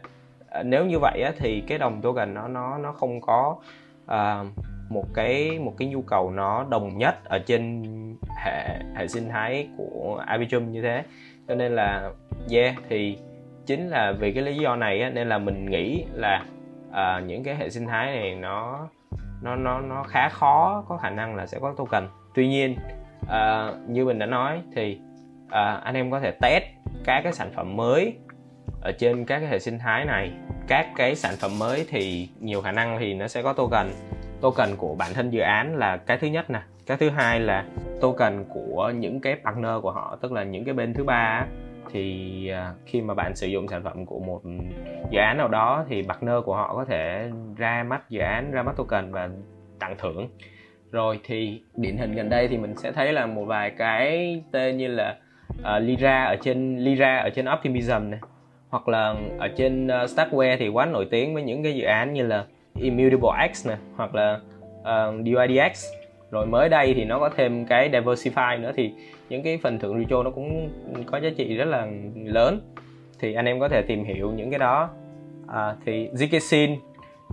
nếu 0.65 0.87
như 0.87 0.99
vậy 0.99 1.23
á, 1.23 1.33
thì 1.39 1.61
cái 1.61 1.79
đồng 1.79 2.03
token 2.03 2.35
nó 2.35 2.49
nó 2.49 2.79
nó 2.79 2.93
không 2.93 3.21
có 3.21 3.57
uh, 4.05 4.47
một 4.89 5.05
cái 5.15 5.59
một 5.59 5.75
cái 5.79 5.89
nhu 5.89 6.03
cầu 6.03 6.31
nó 6.31 6.67
đồng 6.71 6.99
nhất 6.99 7.25
ở 7.25 7.39
trên 7.39 7.83
hệ 8.45 8.81
hệ 8.97 9.09
sinh 9.09 9.29
thái 9.29 9.69
của 9.77 10.23
Arbitrum 10.27 10.73
như 10.73 10.83
thế. 10.83 11.03
Cho 11.49 11.55
nên 11.55 11.73
là 11.73 12.11
yeah 12.51 12.75
thì 12.89 13.19
chính 13.67 13.89
là 13.89 14.13
vì 14.13 14.33
cái 14.33 14.43
lý 14.43 14.57
do 14.57 14.77
này 14.77 15.01
á, 15.01 15.11
nên 15.11 15.29
là 15.29 15.39
mình 15.39 15.71
nghĩ 15.71 16.05
là 16.13 16.45
uh, 16.89 17.27
những 17.27 17.45
cái 17.45 17.55
hệ 17.57 17.71
sinh 17.71 17.87
thái 17.87 18.07
này 18.07 18.35
nó 18.35 18.89
nó 19.43 19.57
nó 19.57 19.81
nó 19.81 20.03
khá 20.03 20.29
khó 20.29 20.85
có 20.89 20.97
khả 20.97 21.11
năng 21.11 21.35
là 21.35 21.47
sẽ 21.47 21.59
có 21.61 21.75
token. 21.77 22.09
Tuy 22.35 22.49
nhiên 22.49 22.77
uh, 23.23 23.91
như 23.91 24.05
mình 24.05 24.19
đã 24.19 24.27
nói 24.27 24.61
thì 24.75 25.01
uh, 25.47 25.83
anh 25.85 25.95
em 25.95 26.11
có 26.11 26.21
thể 26.21 26.31
test 26.31 26.65
các 27.05 27.21
cái 27.25 27.33
sản 27.33 27.51
phẩm 27.55 27.77
mới 27.77 28.17
ở 28.83 28.93
trên 28.99 29.25
các 29.25 29.39
cái 29.39 29.49
hệ 29.49 29.59
sinh 29.59 29.79
thái 29.79 30.05
này. 30.05 30.33
Các 30.69 30.87
cái 30.97 31.15
sản 31.15 31.35
phẩm 31.41 31.59
mới 31.59 31.87
thì 31.89 32.29
nhiều 32.41 32.61
khả 32.61 32.73
năng 32.73 32.99
thì 32.99 33.15
nó 33.15 33.29
sẽ 33.29 33.43
có 33.43 33.53
token 33.53 33.87
token 34.45 34.77
của 34.77 34.95
bản 34.95 35.11
thân 35.15 35.31
dự 35.31 35.41
án 35.41 35.77
là 35.77 35.97
cái 35.97 36.19
thứ 36.19 36.27
nhất 36.27 36.51
nè. 36.51 36.61
Cái 36.87 36.97
thứ 36.97 37.11
hai 37.11 37.41
là 37.41 37.65
token 38.01 38.45
của 38.55 38.93
những 38.97 39.21
cái 39.21 39.37
partner 39.45 39.71
của 39.83 39.91
họ 39.91 40.19
tức 40.21 40.33
là 40.33 40.43
những 40.43 40.65
cái 40.65 40.75
bên 40.75 40.95
thứ 40.95 41.05
ba 41.05 41.47
thì 41.93 42.49
à, 42.49 42.73
khi 42.87 43.01
mà 43.01 43.15
bạn 43.15 43.37
sử 43.37 43.47
dụng 43.47 43.69
sản 43.69 43.83
phẩm 43.83 44.07
của 44.07 44.21
một 44.21 44.43
dự 45.11 45.19
án 45.19 45.39
nào 45.39 45.49
đó 45.49 45.85
thì 45.89 46.03
partner 46.09 46.35
của 46.45 46.55
họ 46.55 46.75
có 46.75 46.85
thể 46.85 47.31
ra 47.57 47.83
mắt 47.83 48.11
dự 48.11 48.21
án 48.21 48.51
ra 48.51 48.63
mắt 48.63 48.77
token 48.77 49.13
và 49.13 49.29
tặng 49.79 49.95
thưởng. 49.99 50.29
Rồi 50.91 51.21
thì 51.25 51.63
điển 51.75 51.97
hình 51.97 52.15
gần 52.15 52.29
đây 52.29 52.49
thì 52.49 52.59
mình 52.59 52.77
sẽ 52.77 52.93
thấy 52.93 53.13
là 53.13 53.27
một 53.27 53.45
vài 53.45 53.71
cái 53.71 54.43
tên 54.53 54.77
như 54.77 54.89
là 54.89 55.17
à, 55.63 55.77
uh, 55.77 55.83
Lira 55.83 56.25
ở 56.25 56.37
trên 56.37 56.79
Lira 56.79 57.17
ở 57.17 57.31
trên 57.31 57.47
Optimism 57.55 58.11
này 58.11 58.21
hoặc 58.69 58.89
là 58.89 59.15
ở 59.39 59.49
trên 59.57 59.87
uh, 59.87 59.91
Starkware 59.91 60.57
thì 60.59 60.69
quá 60.69 60.87
nổi 60.87 61.09
tiếng 61.11 61.35
với 61.35 61.43
những 61.43 61.63
cái 61.63 61.75
dự 61.75 61.85
án 61.85 62.13
như 62.13 62.27
là 62.27 62.45
Immutable 62.79 63.49
X 63.55 63.69
nè 63.69 63.77
hoặc 63.97 64.15
là 64.15 64.41
ờ, 64.83 65.09
uh, 65.09 65.25
DYDX 65.27 65.87
rồi 66.31 66.47
mới 66.47 66.69
đây 66.69 66.95
thì 66.95 67.05
nó 67.05 67.19
có 67.19 67.31
thêm 67.37 67.67
cái 67.67 67.91
Diversify 67.91 68.61
nữa 68.61 68.73
thì 68.77 68.93
những 69.29 69.43
cái 69.43 69.59
phần 69.63 69.79
thưởng 69.79 69.99
retro 69.99 70.23
nó 70.23 70.31
cũng 70.31 70.71
có 71.07 71.19
giá 71.19 71.29
trị 71.37 71.57
rất 71.57 71.65
là 71.65 71.89
lớn. 72.15 72.61
Thì 73.19 73.35
anh 73.35 73.45
em 73.45 73.61
có 73.61 73.69
thể 73.69 73.83
tìm 73.83 74.05
hiểu 74.05 74.33
những 74.33 74.51
cái 74.51 74.59
đó. 74.59 74.91
À, 75.49 75.75
thì 75.87 76.09
Zksin 76.09 76.77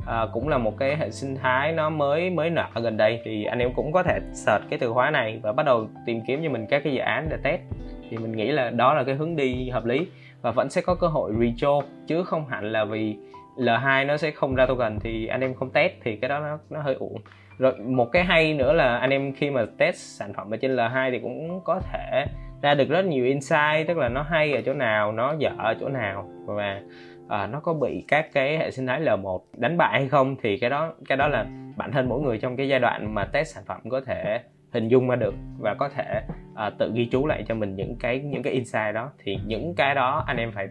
à, 0.08 0.28
cũng 0.34 0.50
là 0.50 0.58
một 0.58 0.78
cái 0.78 0.96
hệ 0.96 1.12
sinh 1.12 1.36
thái 1.36 1.72
nó 1.72 1.90
mới 1.90 2.30
mới 2.30 2.50
nở 2.50 2.68
gần 2.82 2.98
đây. 2.98 3.22
Thì 3.26 3.44
anh 3.44 3.60
em 3.60 3.74
cũng 3.74 3.92
có 3.92 4.04
thể 4.04 4.20
search 4.34 4.70
cái 4.70 4.80
từ 4.80 4.94
khóa 4.94 5.12
này 5.12 5.40
và 5.44 5.54
bắt 5.54 5.66
đầu 5.66 5.88
tìm 6.06 6.22
kiếm 6.28 6.40
cho 6.44 6.50
mình 6.50 6.66
các 6.70 6.82
cái 6.84 6.94
dự 6.94 7.00
án 7.00 7.28
để 7.30 7.38
test. 7.44 7.62
Thì 8.10 8.18
mình 8.18 8.32
nghĩ 8.32 8.52
là 8.52 8.70
đó 8.70 8.94
là 8.94 9.04
cái 9.04 9.16
hướng 9.16 9.36
đi 9.36 9.70
hợp 9.70 9.86
lý 9.86 10.08
và 10.42 10.52
vẫn 10.52 10.70
sẽ 10.70 10.82
có 10.82 10.96
cơ 10.96 11.08
hội 11.08 11.34
retro 11.40 11.82
chứ 12.08 12.24
không 12.24 12.48
hẳn 12.48 12.72
là 12.72 12.86
vì 12.86 13.16
L2 13.58 14.06
nó 14.06 14.18
sẽ 14.18 14.32
không 14.32 14.56
ra 14.56 14.66
token 14.66 15.00
thì 15.00 15.28
anh 15.28 15.42
em 15.42 15.54
không 15.54 15.70
test 15.70 15.94
thì 16.04 16.16
cái 16.16 16.30
đó 16.30 16.40
nó, 16.40 16.60
nó 16.70 16.82
hơi 16.82 16.96
uổng. 16.96 17.22
Rồi 17.58 17.74
một 17.78 18.12
cái 18.12 18.24
hay 18.24 18.54
nữa 18.54 18.74
là 18.74 18.98
anh 18.98 19.10
em 19.10 19.34
khi 19.34 19.50
mà 19.50 19.66
test 19.78 19.96
sản 19.96 20.34
phẩm 20.34 20.54
ở 20.54 20.58
trên 20.58 20.76
L2 20.76 21.12
thì 21.12 21.20
cũng 21.20 21.62
có 21.64 21.80
thể 21.80 22.26
ra 22.62 22.74
được 22.74 22.90
rất 22.90 23.06
nhiều 23.06 23.26
insight 23.26 23.88
tức 23.88 23.98
là 23.98 24.10
nó 24.10 24.22
hay 24.22 24.54
ở 24.54 24.62
chỗ 24.66 24.74
nào 24.74 25.12
nó 25.12 25.36
dở 25.40 25.50
ở 25.58 25.76
chỗ 25.80 25.90
nào. 25.90 26.30
Và 26.46 26.82
à, 27.30 27.48
nó 27.48 27.60
có 27.60 27.74
bị 27.74 28.06
các 28.08 28.34
cái 28.34 28.58
hệ 28.58 28.72
sinh 28.72 28.88
thái 28.88 29.02
L1 29.02 29.40
đánh 29.58 29.78
bại 29.78 30.00
hay 30.00 30.10
không 30.10 30.36
thì 30.42 30.58
cái 30.58 30.70
đó 30.70 30.94
cái 31.08 31.18
đó 31.18 31.28
là 31.28 31.46
bản 31.78 31.92
thân 31.92 32.10
mỗi 32.10 32.22
người 32.22 32.38
trong 32.38 32.58
cái 32.58 32.68
giai 32.68 32.80
đoạn 32.80 33.14
mà 33.14 33.26
test 33.26 33.56
sản 33.56 33.64
phẩm 33.68 33.82
có 33.90 34.02
thể 34.02 34.40
hình 34.74 34.88
dung 34.88 35.10
ra 35.10 35.16
được 35.16 35.34
và 35.60 35.74
có 35.74 35.90
thể 35.90 36.22
à, 36.56 36.70
tự 36.80 36.92
ghi 36.94 37.06
chú 37.12 37.28
lại 37.28 37.44
cho 37.48 37.56
mình 37.56 37.76
những 37.76 37.96
cái 38.00 38.20
những 38.20 38.44
cái 38.44 38.54
insight 38.54 38.94
đó. 38.94 39.12
Thì 39.24 39.38
những 39.46 39.76
cái 39.76 39.96
đó 39.96 40.24
anh 40.28 40.38
em 40.38 40.52
phải 40.52 40.68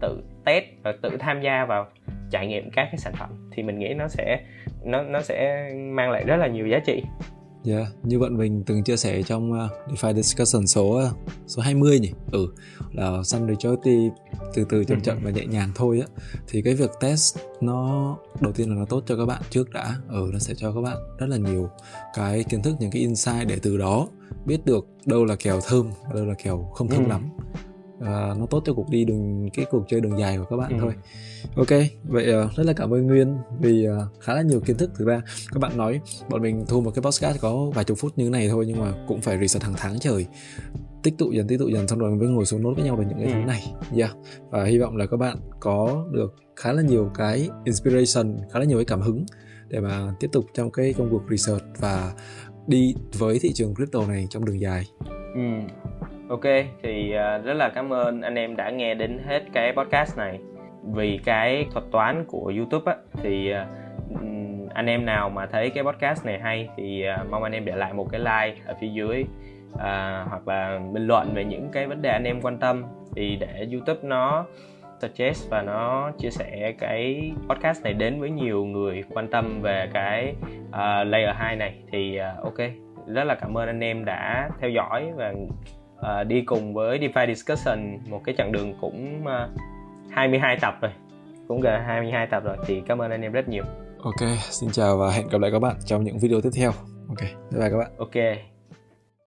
tự 0.00 0.22
test 0.44 0.64
và 0.82 0.92
tự 1.02 1.16
tham 1.16 1.40
gia 1.40 1.64
vào 1.64 1.86
trải 2.32 2.46
nghiệm 2.46 2.70
các 2.70 2.84
cái 2.84 2.98
sản 2.98 3.12
phẩm 3.18 3.50
thì 3.52 3.62
mình 3.62 3.78
nghĩ 3.78 3.94
nó 3.94 4.08
sẽ 4.08 4.40
nó 4.84 5.02
nó 5.02 5.20
sẽ 5.22 5.68
mang 5.74 6.10
lại 6.10 6.24
rất 6.24 6.36
là 6.36 6.46
nhiều 6.46 6.66
giá 6.66 6.78
trị 6.78 7.02
Yeah, 7.64 7.82
dạ, 7.82 7.86
như 8.02 8.18
bọn 8.18 8.36
mình 8.36 8.62
từng 8.66 8.84
chia 8.84 8.96
sẻ 8.96 9.22
trong 9.22 9.52
uh, 9.52 9.70
DeFi 9.88 10.14
Discussion 10.14 10.66
số 10.66 10.84
uh, 10.84 11.16
số 11.46 11.62
20 11.62 11.98
nhỉ. 11.98 12.12
Ừ, 12.32 12.46
là 12.92 13.22
Sun 13.24 13.46
Majority 13.46 14.10
từ 14.54 14.64
từ 14.68 14.84
chậm 14.84 15.00
chậm 15.00 15.18
và 15.22 15.30
nhẹ 15.30 15.46
nhàng 15.46 15.70
thôi 15.74 16.00
á. 16.00 16.06
Thì 16.48 16.62
cái 16.62 16.74
việc 16.74 16.90
test 17.00 17.38
nó 17.60 18.16
đầu 18.40 18.52
tiên 18.52 18.68
là 18.68 18.74
nó 18.74 18.84
tốt 18.84 19.02
cho 19.06 19.16
các 19.16 19.26
bạn 19.26 19.42
trước 19.50 19.70
đã. 19.70 19.94
Ừ, 20.08 20.30
nó 20.32 20.38
sẽ 20.38 20.54
cho 20.56 20.72
các 20.72 20.80
bạn 20.80 20.96
rất 21.18 21.26
là 21.26 21.36
nhiều 21.36 21.70
cái 22.14 22.44
kiến 22.48 22.62
thức, 22.62 22.76
những 22.80 22.90
cái 22.90 23.02
insight 23.02 23.48
để 23.48 23.58
từ 23.62 23.76
đó 23.76 24.08
biết 24.46 24.64
được 24.64 24.86
đâu 25.06 25.24
là 25.24 25.36
kèo 25.36 25.60
thơm 25.68 25.90
và 26.04 26.14
đâu 26.14 26.24
là 26.24 26.34
kèo 26.34 26.70
không 26.74 26.88
thơm 26.88 27.04
ừ. 27.04 27.08
lắm 27.08 27.30
uh, 28.02 28.38
nó 28.38 28.46
tốt 28.50 28.62
cho 28.66 28.74
cuộc 28.74 28.88
đi 28.88 29.04
đường 29.04 29.48
cái 29.52 29.66
cuộc 29.70 29.84
chơi 29.88 30.00
đường 30.00 30.18
dài 30.18 30.38
của 30.38 30.44
các 30.44 30.56
bạn 30.56 30.70
ừ. 30.70 30.76
thôi 30.80 30.92
ok 31.56 31.80
vậy 32.04 32.44
uh, 32.44 32.52
rất 32.56 32.66
là 32.66 32.72
cảm 32.72 32.94
ơn 32.94 33.06
nguyên 33.06 33.36
vì 33.60 33.88
uh, 33.88 34.20
khá 34.20 34.34
là 34.34 34.42
nhiều 34.42 34.60
kiến 34.60 34.76
thức 34.76 34.90
thực 34.94 35.08
ra 35.08 35.22
các 35.52 35.60
bạn 35.60 35.76
nói 35.76 36.00
bọn 36.28 36.42
mình 36.42 36.64
thu 36.68 36.80
một 36.80 36.90
cái 36.94 37.02
podcast 37.02 37.40
có 37.40 37.70
vài 37.74 37.84
chục 37.84 37.98
phút 37.98 38.18
như 38.18 38.24
thế 38.24 38.30
này 38.30 38.48
thôi 38.48 38.64
nhưng 38.68 38.78
mà 38.78 38.92
cũng 39.08 39.20
phải 39.20 39.38
research 39.38 39.64
hàng 39.64 39.74
tháng 39.76 39.98
trời 39.98 40.26
tích 41.02 41.14
tụ 41.18 41.32
dần 41.32 41.46
tích 41.46 41.58
tụ 41.58 41.68
dần 41.68 41.88
xong 41.88 41.98
rồi 41.98 42.16
mới 42.16 42.28
ngồi 42.28 42.44
xuống 42.44 42.62
nốt 42.62 42.72
với 42.76 42.84
nhau 42.84 42.96
về 42.96 43.04
những 43.08 43.18
cái 43.18 43.26
ừ. 43.26 43.32
thứ 43.32 43.46
này 43.46 43.72
yeah. 43.96 44.16
và 44.50 44.64
hy 44.64 44.78
vọng 44.78 44.96
là 44.96 45.06
các 45.06 45.16
bạn 45.16 45.36
có 45.60 46.06
được 46.12 46.34
khá 46.56 46.72
là 46.72 46.82
nhiều 46.82 47.10
cái 47.14 47.48
inspiration 47.64 48.36
khá 48.52 48.58
là 48.58 48.64
nhiều 48.64 48.78
cái 48.78 48.84
cảm 48.84 49.00
hứng 49.00 49.24
để 49.68 49.80
mà 49.80 50.14
tiếp 50.20 50.28
tục 50.32 50.44
trong 50.54 50.70
cái 50.70 50.94
công 50.98 51.10
cuộc 51.10 51.22
research 51.30 51.64
và 51.78 52.12
đi 52.66 52.94
với 53.18 53.38
thị 53.38 53.52
trường 53.54 53.74
crypto 53.74 54.06
này 54.06 54.26
trong 54.30 54.44
đường 54.44 54.60
dài 54.60 54.84
ừ 55.34 55.40
ok 56.32 56.44
thì 56.82 57.12
à, 57.12 57.38
rất 57.38 57.52
là 57.52 57.68
cảm 57.68 57.92
ơn 57.92 58.20
anh 58.20 58.34
em 58.34 58.56
đã 58.56 58.70
nghe 58.70 58.94
đến 58.94 59.18
hết 59.26 59.42
cái 59.52 59.72
podcast 59.72 60.18
này. 60.18 60.38
Vì 60.94 61.20
cái 61.24 61.66
thuật 61.72 61.84
toán 61.90 62.24
của 62.28 62.52
youtube 62.56 62.92
á 62.92 62.98
thì 63.22 63.50
à, 63.50 63.66
anh 64.74 64.86
em 64.86 65.06
nào 65.06 65.30
mà 65.30 65.46
thấy 65.46 65.70
cái 65.70 65.84
podcast 65.84 66.26
này 66.26 66.38
hay 66.38 66.68
thì 66.76 67.02
à, 67.02 67.24
mong 67.30 67.42
anh 67.42 67.52
em 67.52 67.64
để 67.64 67.76
lại 67.76 67.92
một 67.92 68.08
cái 68.10 68.20
like 68.20 68.62
ở 68.66 68.74
phía 68.80 68.88
dưới 68.88 69.24
à, 69.78 70.24
hoặc 70.28 70.48
là 70.48 70.80
bình 70.92 71.06
luận 71.06 71.34
về 71.34 71.44
những 71.44 71.68
cái 71.72 71.86
vấn 71.86 72.02
đề 72.02 72.10
anh 72.10 72.24
em 72.24 72.40
quan 72.40 72.58
tâm. 72.58 72.84
Thì 73.16 73.36
để 73.36 73.68
youtube 73.72 74.00
nó 74.02 74.46
suggest 75.00 75.50
và 75.50 75.62
nó 75.62 76.10
chia 76.18 76.30
sẻ 76.30 76.72
cái 76.78 77.32
podcast 77.48 77.82
này 77.84 77.92
đến 77.92 78.20
với 78.20 78.30
nhiều 78.30 78.64
người 78.64 79.04
quan 79.10 79.28
tâm 79.28 79.62
về 79.62 79.88
cái 79.92 80.34
uh, 80.68 81.06
layer 81.06 81.36
2 81.36 81.56
này 81.56 81.74
thì 81.92 82.18
uh, 82.38 82.44
ok. 82.44 82.68
Rất 83.06 83.24
là 83.24 83.34
cảm 83.34 83.58
ơn 83.58 83.66
anh 83.66 83.80
em 83.80 84.04
đã 84.04 84.50
theo 84.60 84.70
dõi 84.70 85.12
và 85.16 85.32
uh, 86.06 86.26
đi 86.26 86.42
cùng 86.42 86.74
với 86.74 86.98
DeFi 86.98 87.34
Discussion 87.34 87.98
một 88.10 88.20
cái 88.24 88.34
chặng 88.38 88.52
đường 88.52 88.74
cũng 88.80 89.24
uh, 89.24 89.60
22 90.10 90.58
tập 90.60 90.78
rồi 90.80 90.92
cũng 91.48 91.60
gần 91.60 91.80
22 91.86 92.26
tập 92.26 92.44
rồi 92.44 92.56
thì 92.66 92.82
cảm 92.86 93.02
ơn 93.02 93.10
anh 93.10 93.22
em 93.22 93.32
rất 93.32 93.48
nhiều 93.48 93.64
Ok, 94.02 94.28
xin 94.50 94.70
chào 94.72 94.96
và 94.96 95.10
hẹn 95.10 95.28
gặp 95.28 95.40
lại 95.40 95.50
các 95.50 95.58
bạn 95.58 95.76
trong 95.84 96.04
những 96.04 96.18
video 96.18 96.40
tiếp 96.40 96.50
theo. 96.56 96.72
Ok, 97.08 97.20
bye 97.20 97.60
bye 97.60 97.70
các 97.70 97.78
bạn. 97.78 97.90
Ok, 97.98 98.51